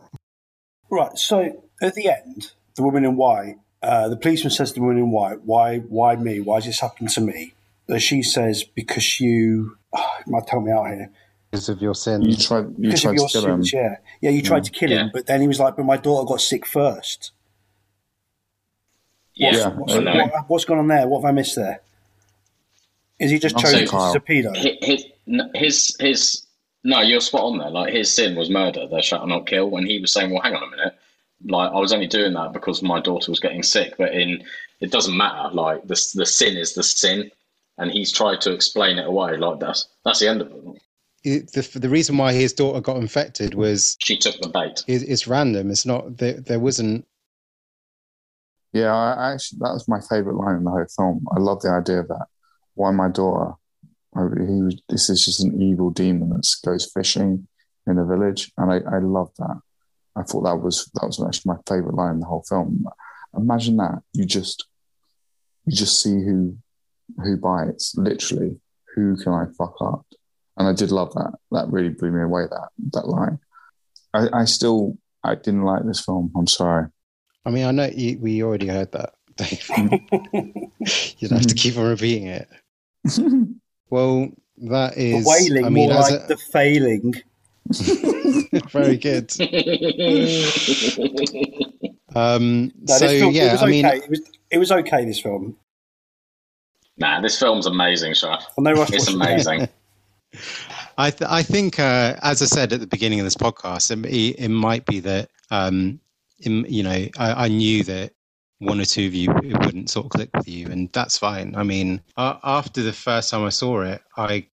[0.91, 1.16] Right.
[1.18, 4.99] So at the end, the woman in white, uh, the policeman says to the woman
[4.99, 5.78] in white, "Why?
[5.78, 6.41] Why me?
[6.41, 7.55] Why has this happened to me?"
[7.89, 11.11] And she says, "Because you." You might tell me out here.
[11.51, 12.22] because of your sin.
[12.22, 12.66] You tried.
[12.78, 13.62] You Because of tried your to kill him.
[13.72, 14.30] yeah, yeah.
[14.30, 15.11] You tried to kill him, Yeah.
[15.12, 17.32] but then he was like, "But my daughter got sick first.
[19.34, 19.68] yeah, Yeah.
[19.68, 20.12] What's, I know.
[20.12, 21.07] Oh, what, what's gone on there?
[21.07, 21.80] What have I missed there?
[23.18, 24.11] Is he just Nothing, chosen Kyle.
[24.11, 24.57] as a pedo?
[24.57, 25.05] his,
[25.55, 26.47] his his
[26.84, 27.70] no, you're spot on there.
[27.70, 28.86] Like his sin was murder.
[28.86, 29.70] They shall not kill.
[29.70, 30.95] When he was saying, "Well, hang on a minute,"
[31.47, 33.95] like I was only doing that because my daughter was getting sick.
[33.99, 34.45] But in
[34.80, 35.53] it doesn't matter.
[35.53, 37.30] Like the the sin is the sin,
[37.79, 39.37] and he's tried to explain it away.
[39.37, 40.55] Like that's that's the end of it.
[41.24, 44.85] It- the, the reason why his daughter got infected was She took the bait.
[44.87, 45.70] it, it's random.
[45.70, 46.41] It's not there.
[46.41, 47.07] There wasn't.
[48.72, 51.26] Yeah, I, I actually that was my favorite line in the whole film.
[51.35, 52.26] I love the idea of that.
[52.74, 53.55] Why my daughter?
[54.14, 57.47] I, he was, this is just an evil demon that goes fishing
[57.87, 59.61] in the village, and I, I love that.
[60.16, 62.85] I thought that was that was actually my favorite line in the whole film.
[63.37, 64.66] Imagine that you just
[65.66, 66.57] you just see who
[67.22, 67.94] who bites.
[67.96, 68.59] Literally,
[68.94, 70.06] who can I fuck up?
[70.56, 71.34] And I did love that.
[71.52, 72.44] That really blew me away.
[72.50, 73.38] That that line.
[74.14, 76.32] I, I still I didn't like this film.
[76.36, 76.88] I'm sorry.
[77.44, 79.14] I mean, I know you, we already heard that.
[79.36, 79.70] Dave.
[81.18, 82.48] You'd have to keep on repeating it.
[83.90, 84.28] Well,
[84.59, 87.14] that is The wailing, I mean, more as like the failing.
[88.70, 89.32] very good.
[92.14, 93.84] Um, No, so this film, yeah, it was I mean.
[93.86, 95.04] It was it was okay.
[95.04, 95.56] This film.
[96.99, 98.42] Nah, this film's amazing, Shaf.
[98.59, 99.68] I know It's amazing.
[100.99, 104.36] I th- I think, uh, as I said at the beginning of this podcast, it,
[104.38, 106.01] it might be that um,
[106.40, 108.12] in, you know I, I knew that
[108.59, 111.55] one or two of you it wouldn't sort of click with you, and that's fine.
[111.55, 114.46] I mean, uh, after the first time I saw it, I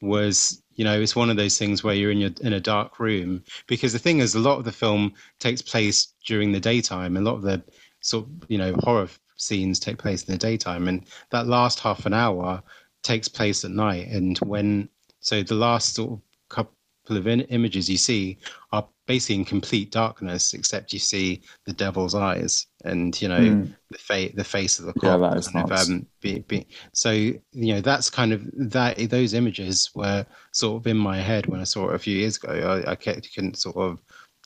[0.00, 2.98] was you know it's one of those things where you're in your in a dark
[2.98, 7.16] room because the thing is a lot of the film takes place during the daytime
[7.16, 7.62] a lot of the
[8.00, 12.06] sort of you know horror scenes take place in the daytime and that last half
[12.06, 12.62] an hour
[13.02, 14.08] takes place at night.
[14.08, 14.88] And when
[15.20, 16.72] so the last sort of couple
[17.08, 18.38] of in, images you see
[18.72, 23.74] are basically in complete darkness except you see the devil's eyes and you know Mm.
[23.90, 26.66] the face the face of the Yeah, cop that is kind of, um, be, be,
[26.92, 31.46] so you know that's kind of that those images were sort of in my head
[31.46, 32.82] when I saw it a few years ago.
[32.86, 33.98] I, I kept, couldn't sort of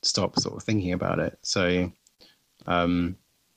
[0.02, 1.38] stop sort of thinking about it.
[1.42, 1.92] So
[2.66, 3.16] um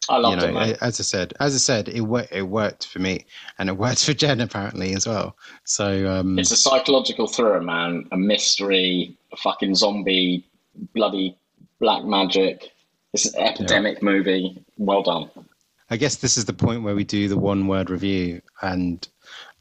[0.09, 2.87] I you loved know it, as I said as I said it worked it worked
[2.87, 3.25] for me
[3.59, 8.07] and it worked for Jen apparently as well so um It's a psychological thriller, man.
[8.11, 10.45] A mystery, a fucking zombie,
[10.93, 11.37] bloody
[11.79, 12.71] black magic.
[13.13, 14.63] It's an epidemic movie.
[14.77, 15.29] Well done.
[15.89, 19.05] I guess this is the point where we do the one word review, and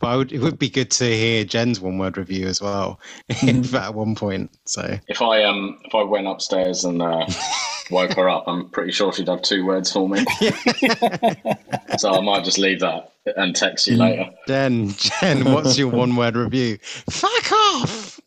[0.01, 2.98] but I would, it would be good to hear Jen's one word review as well,
[3.28, 4.51] if at one point.
[4.64, 7.26] So If I um if I went upstairs and uh,
[7.90, 10.24] woke her up, I'm pretty sure she'd have two words for me.
[11.98, 14.30] so I might just leave that and text you later.
[14.48, 16.78] Jen, Jen, what's your one word review?
[17.11, 18.20] Fuck off.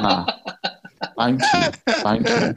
[0.00, 0.26] Nah.
[1.18, 1.62] Thank you.
[1.86, 2.54] Thank you.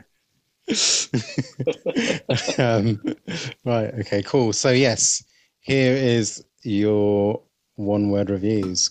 [2.63, 3.01] um,
[3.65, 3.93] right.
[4.01, 4.21] Okay.
[4.23, 4.53] Cool.
[4.53, 5.23] So yes,
[5.61, 7.41] here is your
[7.77, 8.89] one word reviews.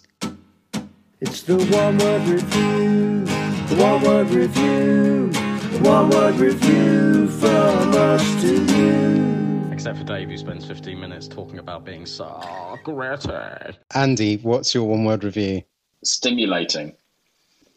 [1.20, 3.24] It's the one word review,
[3.66, 9.68] the one word review, the one word review from us to you.
[9.72, 13.76] Except for Dave, who spends 15 minutes talking about being so gritty.
[13.94, 15.62] Andy, what's your one word review?
[16.04, 16.94] Stimulating.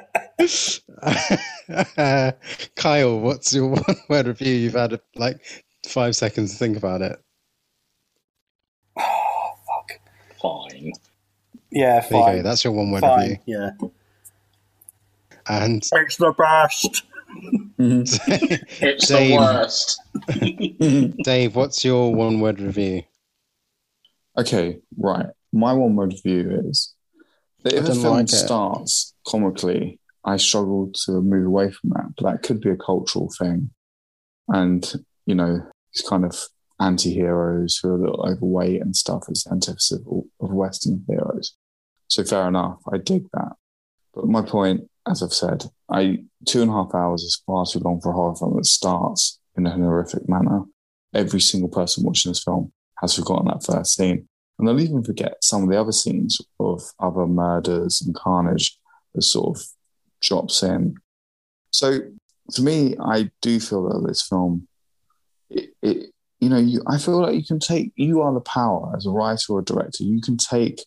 [1.02, 2.32] Uh,
[2.76, 4.54] Kyle, what's your one word review?
[4.54, 5.40] You've had like
[5.86, 7.18] five seconds to think about it.
[8.96, 10.00] Fuck.
[10.40, 10.92] Fine.
[11.70, 12.36] Yeah, There you fine.
[12.38, 12.42] go.
[12.42, 13.28] That's your one word fine.
[13.30, 13.38] review.
[13.46, 13.70] Yeah.
[15.46, 17.02] And It's the best.
[17.78, 19.30] It's Dave.
[19.30, 20.00] the worst.
[21.22, 23.04] Dave, what's your one word review?
[24.36, 25.26] Okay, right.
[25.52, 26.92] My one word review is
[27.62, 31.90] that if I a don't film like starts comically, I struggle to move away from
[31.90, 32.14] that.
[32.16, 33.70] But that could be a cultural thing.
[34.48, 34.92] And,
[35.26, 35.60] you know,
[35.92, 36.36] these kind of
[36.80, 41.54] anti heroes who are a little overweight and stuff is antithesis of, of Western heroes.
[42.08, 42.80] So fair enough.
[42.92, 43.52] I dig that.
[44.14, 47.78] But my point, as I've said, I two and a half hours is far too
[47.78, 50.62] long for a horror film that starts in a horrific manner.
[51.14, 54.28] Every single person watching this film has forgotten that first scene.
[54.58, 58.78] And they'll even forget some of the other scenes of other murders and carnage
[59.14, 59.64] that sort of
[60.20, 60.96] drops in.
[61.70, 62.00] So
[62.54, 64.66] for me, I do feel that this film,
[65.48, 68.92] it, it you know, you, I feel like you can take, you are the power
[68.96, 70.04] as a writer or a director.
[70.04, 70.84] You can take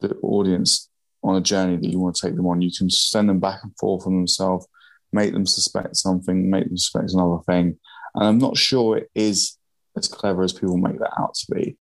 [0.00, 0.88] the audience
[1.24, 2.62] on a journey that you want to take them on.
[2.62, 4.66] You can send them back and forth on themselves,
[5.12, 7.78] make them suspect something, make them suspect another thing.
[8.14, 9.56] And I'm not sure it is
[9.96, 11.76] as clever as people make that out to be.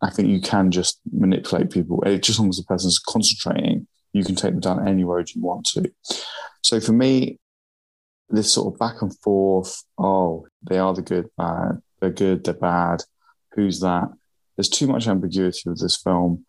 [0.00, 2.02] I think you can just manipulate people.
[2.02, 5.30] It, just as long as the person's concentrating, you can take them down any road
[5.34, 5.90] you want to.
[6.62, 7.38] So for me,
[8.30, 12.54] this sort of back and forth, oh, they are the good, bad, they're good, they're
[12.54, 13.02] bad,
[13.54, 14.08] who's that?
[14.56, 16.44] There's too much ambiguity with this film.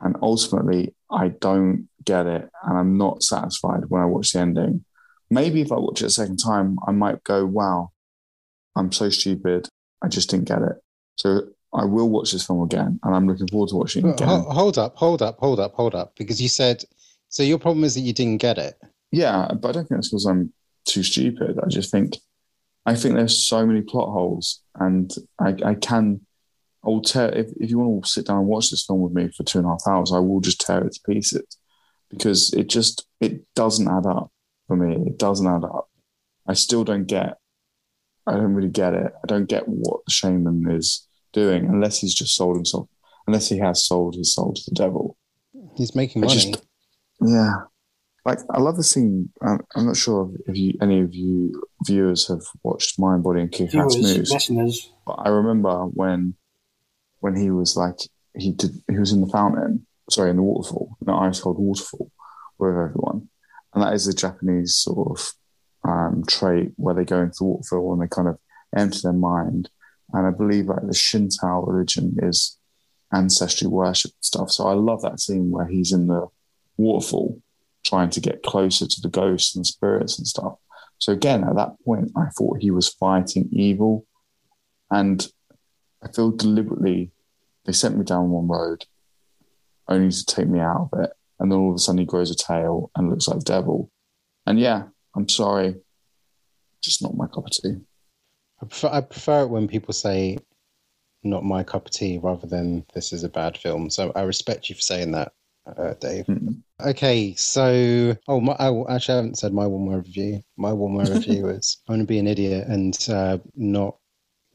[0.00, 2.50] And ultimately, I don't get it.
[2.64, 4.84] And I'm not satisfied when I watch the ending.
[5.30, 7.90] Maybe if I watch it a second time, I might go, wow,
[8.76, 9.68] I'm so stupid.
[10.02, 10.76] I just didn't get it.
[11.16, 11.42] So
[11.72, 14.28] I will watch this film again, and I'm looking forward to watching it again.
[14.28, 16.12] Ho- Hold up, hold up, hold up, hold up.
[16.16, 16.84] Because you said,
[17.34, 18.76] so your problem is that you didn't get it.
[19.10, 20.52] Yeah, but I don't think it's because I'm
[20.84, 21.58] too stupid.
[21.60, 22.16] I just think
[22.86, 26.20] I think there's so many plot holes, and I, I can.
[26.84, 29.12] I will tear if, if you want to sit down and watch this film with
[29.12, 31.58] me for two and a half hours, I will just tear it to pieces
[32.08, 34.30] because it just it doesn't add up
[34.68, 34.94] for me.
[35.04, 35.88] It doesn't add up.
[36.46, 37.38] I still don't get.
[38.28, 39.12] I don't really get it.
[39.12, 42.88] I don't get what the shaman is doing unless he's just sold himself.
[43.26, 45.16] Unless he has sold his soul to the devil.
[45.76, 46.52] He's making I money.
[46.52, 46.64] just-
[47.24, 47.54] Yeah.
[48.24, 49.30] Like I love the scene.
[49.42, 53.52] I'm, I'm not sure if you, any of you viewers have watched Mind, Body, and
[53.52, 54.32] Kick Ass Moves.
[54.32, 54.92] listeners.
[55.06, 56.34] But I remember when
[57.20, 57.98] when he was like
[58.36, 61.58] he did he was in the fountain, sorry, in the waterfall, in the ice cold
[61.58, 62.10] waterfall
[62.58, 63.28] with everyone,
[63.74, 65.32] and that is a Japanese sort of
[65.86, 68.38] um, trait where they go into the waterfall and they kind of
[68.74, 69.68] empty their mind.
[70.12, 72.58] And I believe like the Shinto religion is
[73.12, 74.50] ancestry worship stuff.
[74.50, 76.28] So I love that scene where he's in the
[76.76, 77.40] waterfall,
[77.84, 80.54] trying to get closer to the ghosts and spirits and stuff.
[80.98, 84.06] So again, at that point, I thought he was fighting evil,
[84.90, 85.26] and
[86.02, 87.10] I feel deliberately
[87.64, 88.84] they sent me down one road,
[89.88, 92.30] only to take me out of it, and then all of a sudden he grows
[92.30, 93.90] a tail and looks like the devil.
[94.46, 94.84] And yeah,
[95.16, 95.76] I'm sorry,
[96.82, 97.76] just not my cup of tea.
[98.62, 100.38] I prefer, I prefer it when people say
[101.22, 103.90] not my cup of tea rather than this is a bad film.
[103.90, 105.32] So I respect you for saying that,
[105.66, 106.26] uh, Dave.
[106.26, 106.62] Mm.
[106.84, 110.42] Okay, so oh, my, oh, actually, I haven't said my one word review.
[110.56, 113.96] My one word review is I'm going to be an idiot and uh, not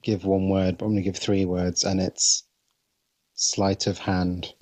[0.02, 2.44] give one word, but I'm going to give three words, and it's
[3.36, 4.54] sleight of hand.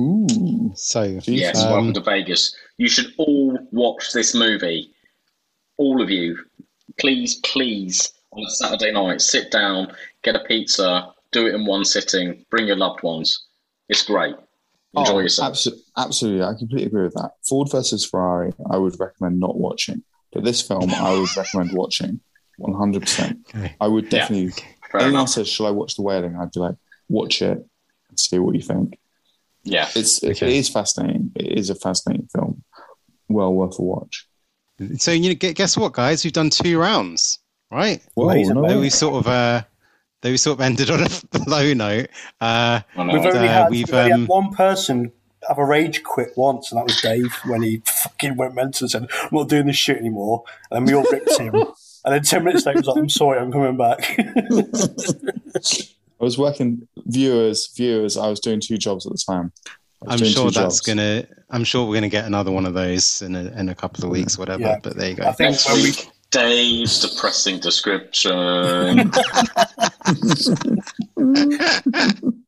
[0.00, 2.54] Ooh, So Yes, um, welcome to Vegas.
[2.76, 4.92] You should all watch this movie.
[5.76, 6.38] All of you.
[6.98, 9.92] Please, please, on a Saturday night, sit down,
[10.22, 13.46] get a pizza, do it in one sitting, bring your loved ones.
[13.88, 14.34] It's great.
[14.96, 15.54] Enjoy Oh, yourself.
[15.54, 17.32] abso- absolutely, I completely agree with that.
[17.46, 22.20] Ford versus Ferrari, I would recommend not watching, but this film I would recommend watching,
[22.56, 23.46] one hundred percent.
[23.48, 23.74] Okay.
[23.80, 24.50] I would definitely.
[24.90, 25.28] Fair anyone enough.
[25.28, 26.76] says, "Shall I watch The Wailing?" I'd be like,
[27.10, 27.58] "Watch it
[28.08, 28.98] and see what you think."
[29.64, 29.88] Yeah.
[29.94, 30.30] It's Okay.
[30.46, 31.32] it is fascinating.
[31.36, 32.64] It is a fascinating film,
[33.28, 34.26] well worth a watch.
[34.96, 36.24] so you know, guess what, guys?
[36.24, 37.38] We've done two rounds,
[37.70, 38.00] right?
[38.14, 39.62] Whoa, no we sort of uh,
[40.22, 41.08] though we sort of ended on a
[41.48, 42.08] low note.
[42.40, 43.12] Uh, I know.
[43.14, 45.12] We've only, Uh, had, we've, we've um, had one person
[45.48, 48.90] have a rage quit once, and that was Dave when he fucking went mental and
[48.90, 50.42] said, I'm not doing this shit anymore.
[50.70, 51.54] And then we all ripped him.
[52.04, 54.16] And then 10 minutes later, he was like, I'm sorry, I'm coming back.
[56.20, 58.16] I was working viewers, viewers.
[58.16, 59.52] I was doing two jobs at the time.
[60.06, 60.80] I was I'm sure that's jobs.
[60.80, 61.26] gonna.
[61.50, 64.10] I'm sure we're gonna get another one of those in a, in a couple of
[64.10, 64.62] weeks, whatever.
[64.62, 64.78] Yeah.
[64.82, 65.24] But there you go.
[65.24, 69.10] I think when we, week, Dave's depressing description.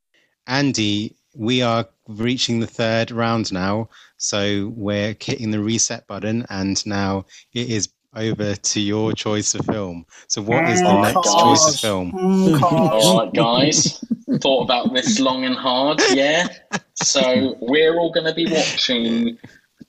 [0.47, 6.85] Andy, we are reaching the third round now, so we're hitting the reset button, and
[6.87, 7.24] now
[7.55, 10.05] it is over to your choice of film.
[10.28, 11.43] So, what is the Mm, next cars.
[11.43, 12.59] choice of film?
[12.59, 13.05] Cars.
[13.05, 14.05] all right, guys.
[14.41, 16.49] Thought about this long and hard, yeah?
[16.95, 19.39] So, we're all going to be watching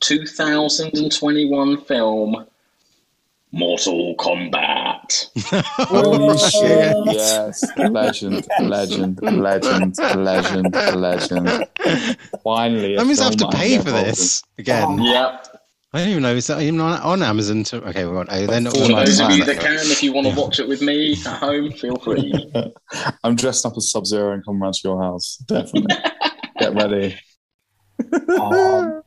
[0.02, 2.46] 2021 film
[3.52, 5.30] Mortal Kombat.
[5.78, 6.96] Holy shit!
[7.06, 11.68] Yes, legend, legend, legend, legend, legend.
[12.44, 15.02] Finally, a That means I have to pay for involved this again.
[15.02, 15.48] Yep.
[15.94, 16.34] I don't even know.
[16.36, 17.64] Is that even on, on Amazon?
[17.66, 18.74] To, okay, well, they're not.
[18.74, 19.58] For For those of you that.
[19.58, 22.34] that can, if you want to watch it with me at home, feel free.
[23.26, 25.36] I'm dressed up as Sub Zero and come round to your house.
[25.48, 25.94] Definitely.
[26.60, 27.20] Get ready.
[28.30, 29.02] Oh,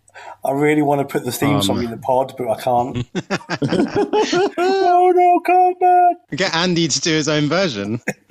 [0.44, 3.06] I really want to put the theme Um, song in the pod, but I can't.
[4.58, 6.16] oh no, come back!
[6.38, 8.00] Get Andy to do his own version.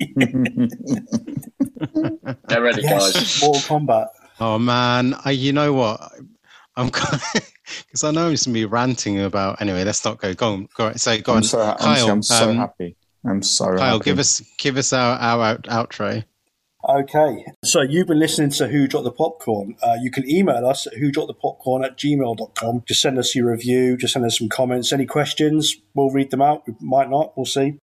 [2.48, 3.42] Get ready, Yes, guys.
[3.42, 4.08] Mortal Kombat.
[4.40, 6.00] Oh man, I, you know what?
[6.76, 9.60] I'm because I know I'm gonna be ranting about.
[9.60, 10.34] Anyway, let's not go.
[10.34, 10.68] Go on.
[10.76, 10.98] Go on.
[10.98, 12.10] So go I'm on, so, ha- Kyle.
[12.10, 12.96] I'm so um, happy.
[13.26, 14.04] I'm so Kyle, happy.
[14.04, 16.24] give us give us our our out, outro.
[16.86, 19.74] Okay, so you've been listening to Who Dropped the Popcorn.
[19.82, 22.82] Uh, you can email us at who dropped the popcorn at gmail.com.
[22.86, 24.92] Just send us your review, just send us some comments.
[24.92, 26.64] Any questions, we'll read them out.
[26.66, 27.78] We might not, we'll see.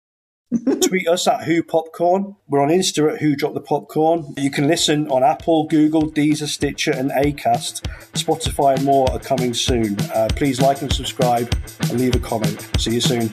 [0.80, 2.34] Tweet us at Who Popcorn.
[2.48, 4.34] We're on Insta at Who Dropped the Popcorn.
[4.36, 7.82] You can listen on Apple, Google, Deezer, Stitcher, and Acast.
[8.14, 9.96] Spotify and more are coming soon.
[10.12, 12.68] Uh, please like and subscribe and leave a comment.
[12.78, 13.32] See you soon.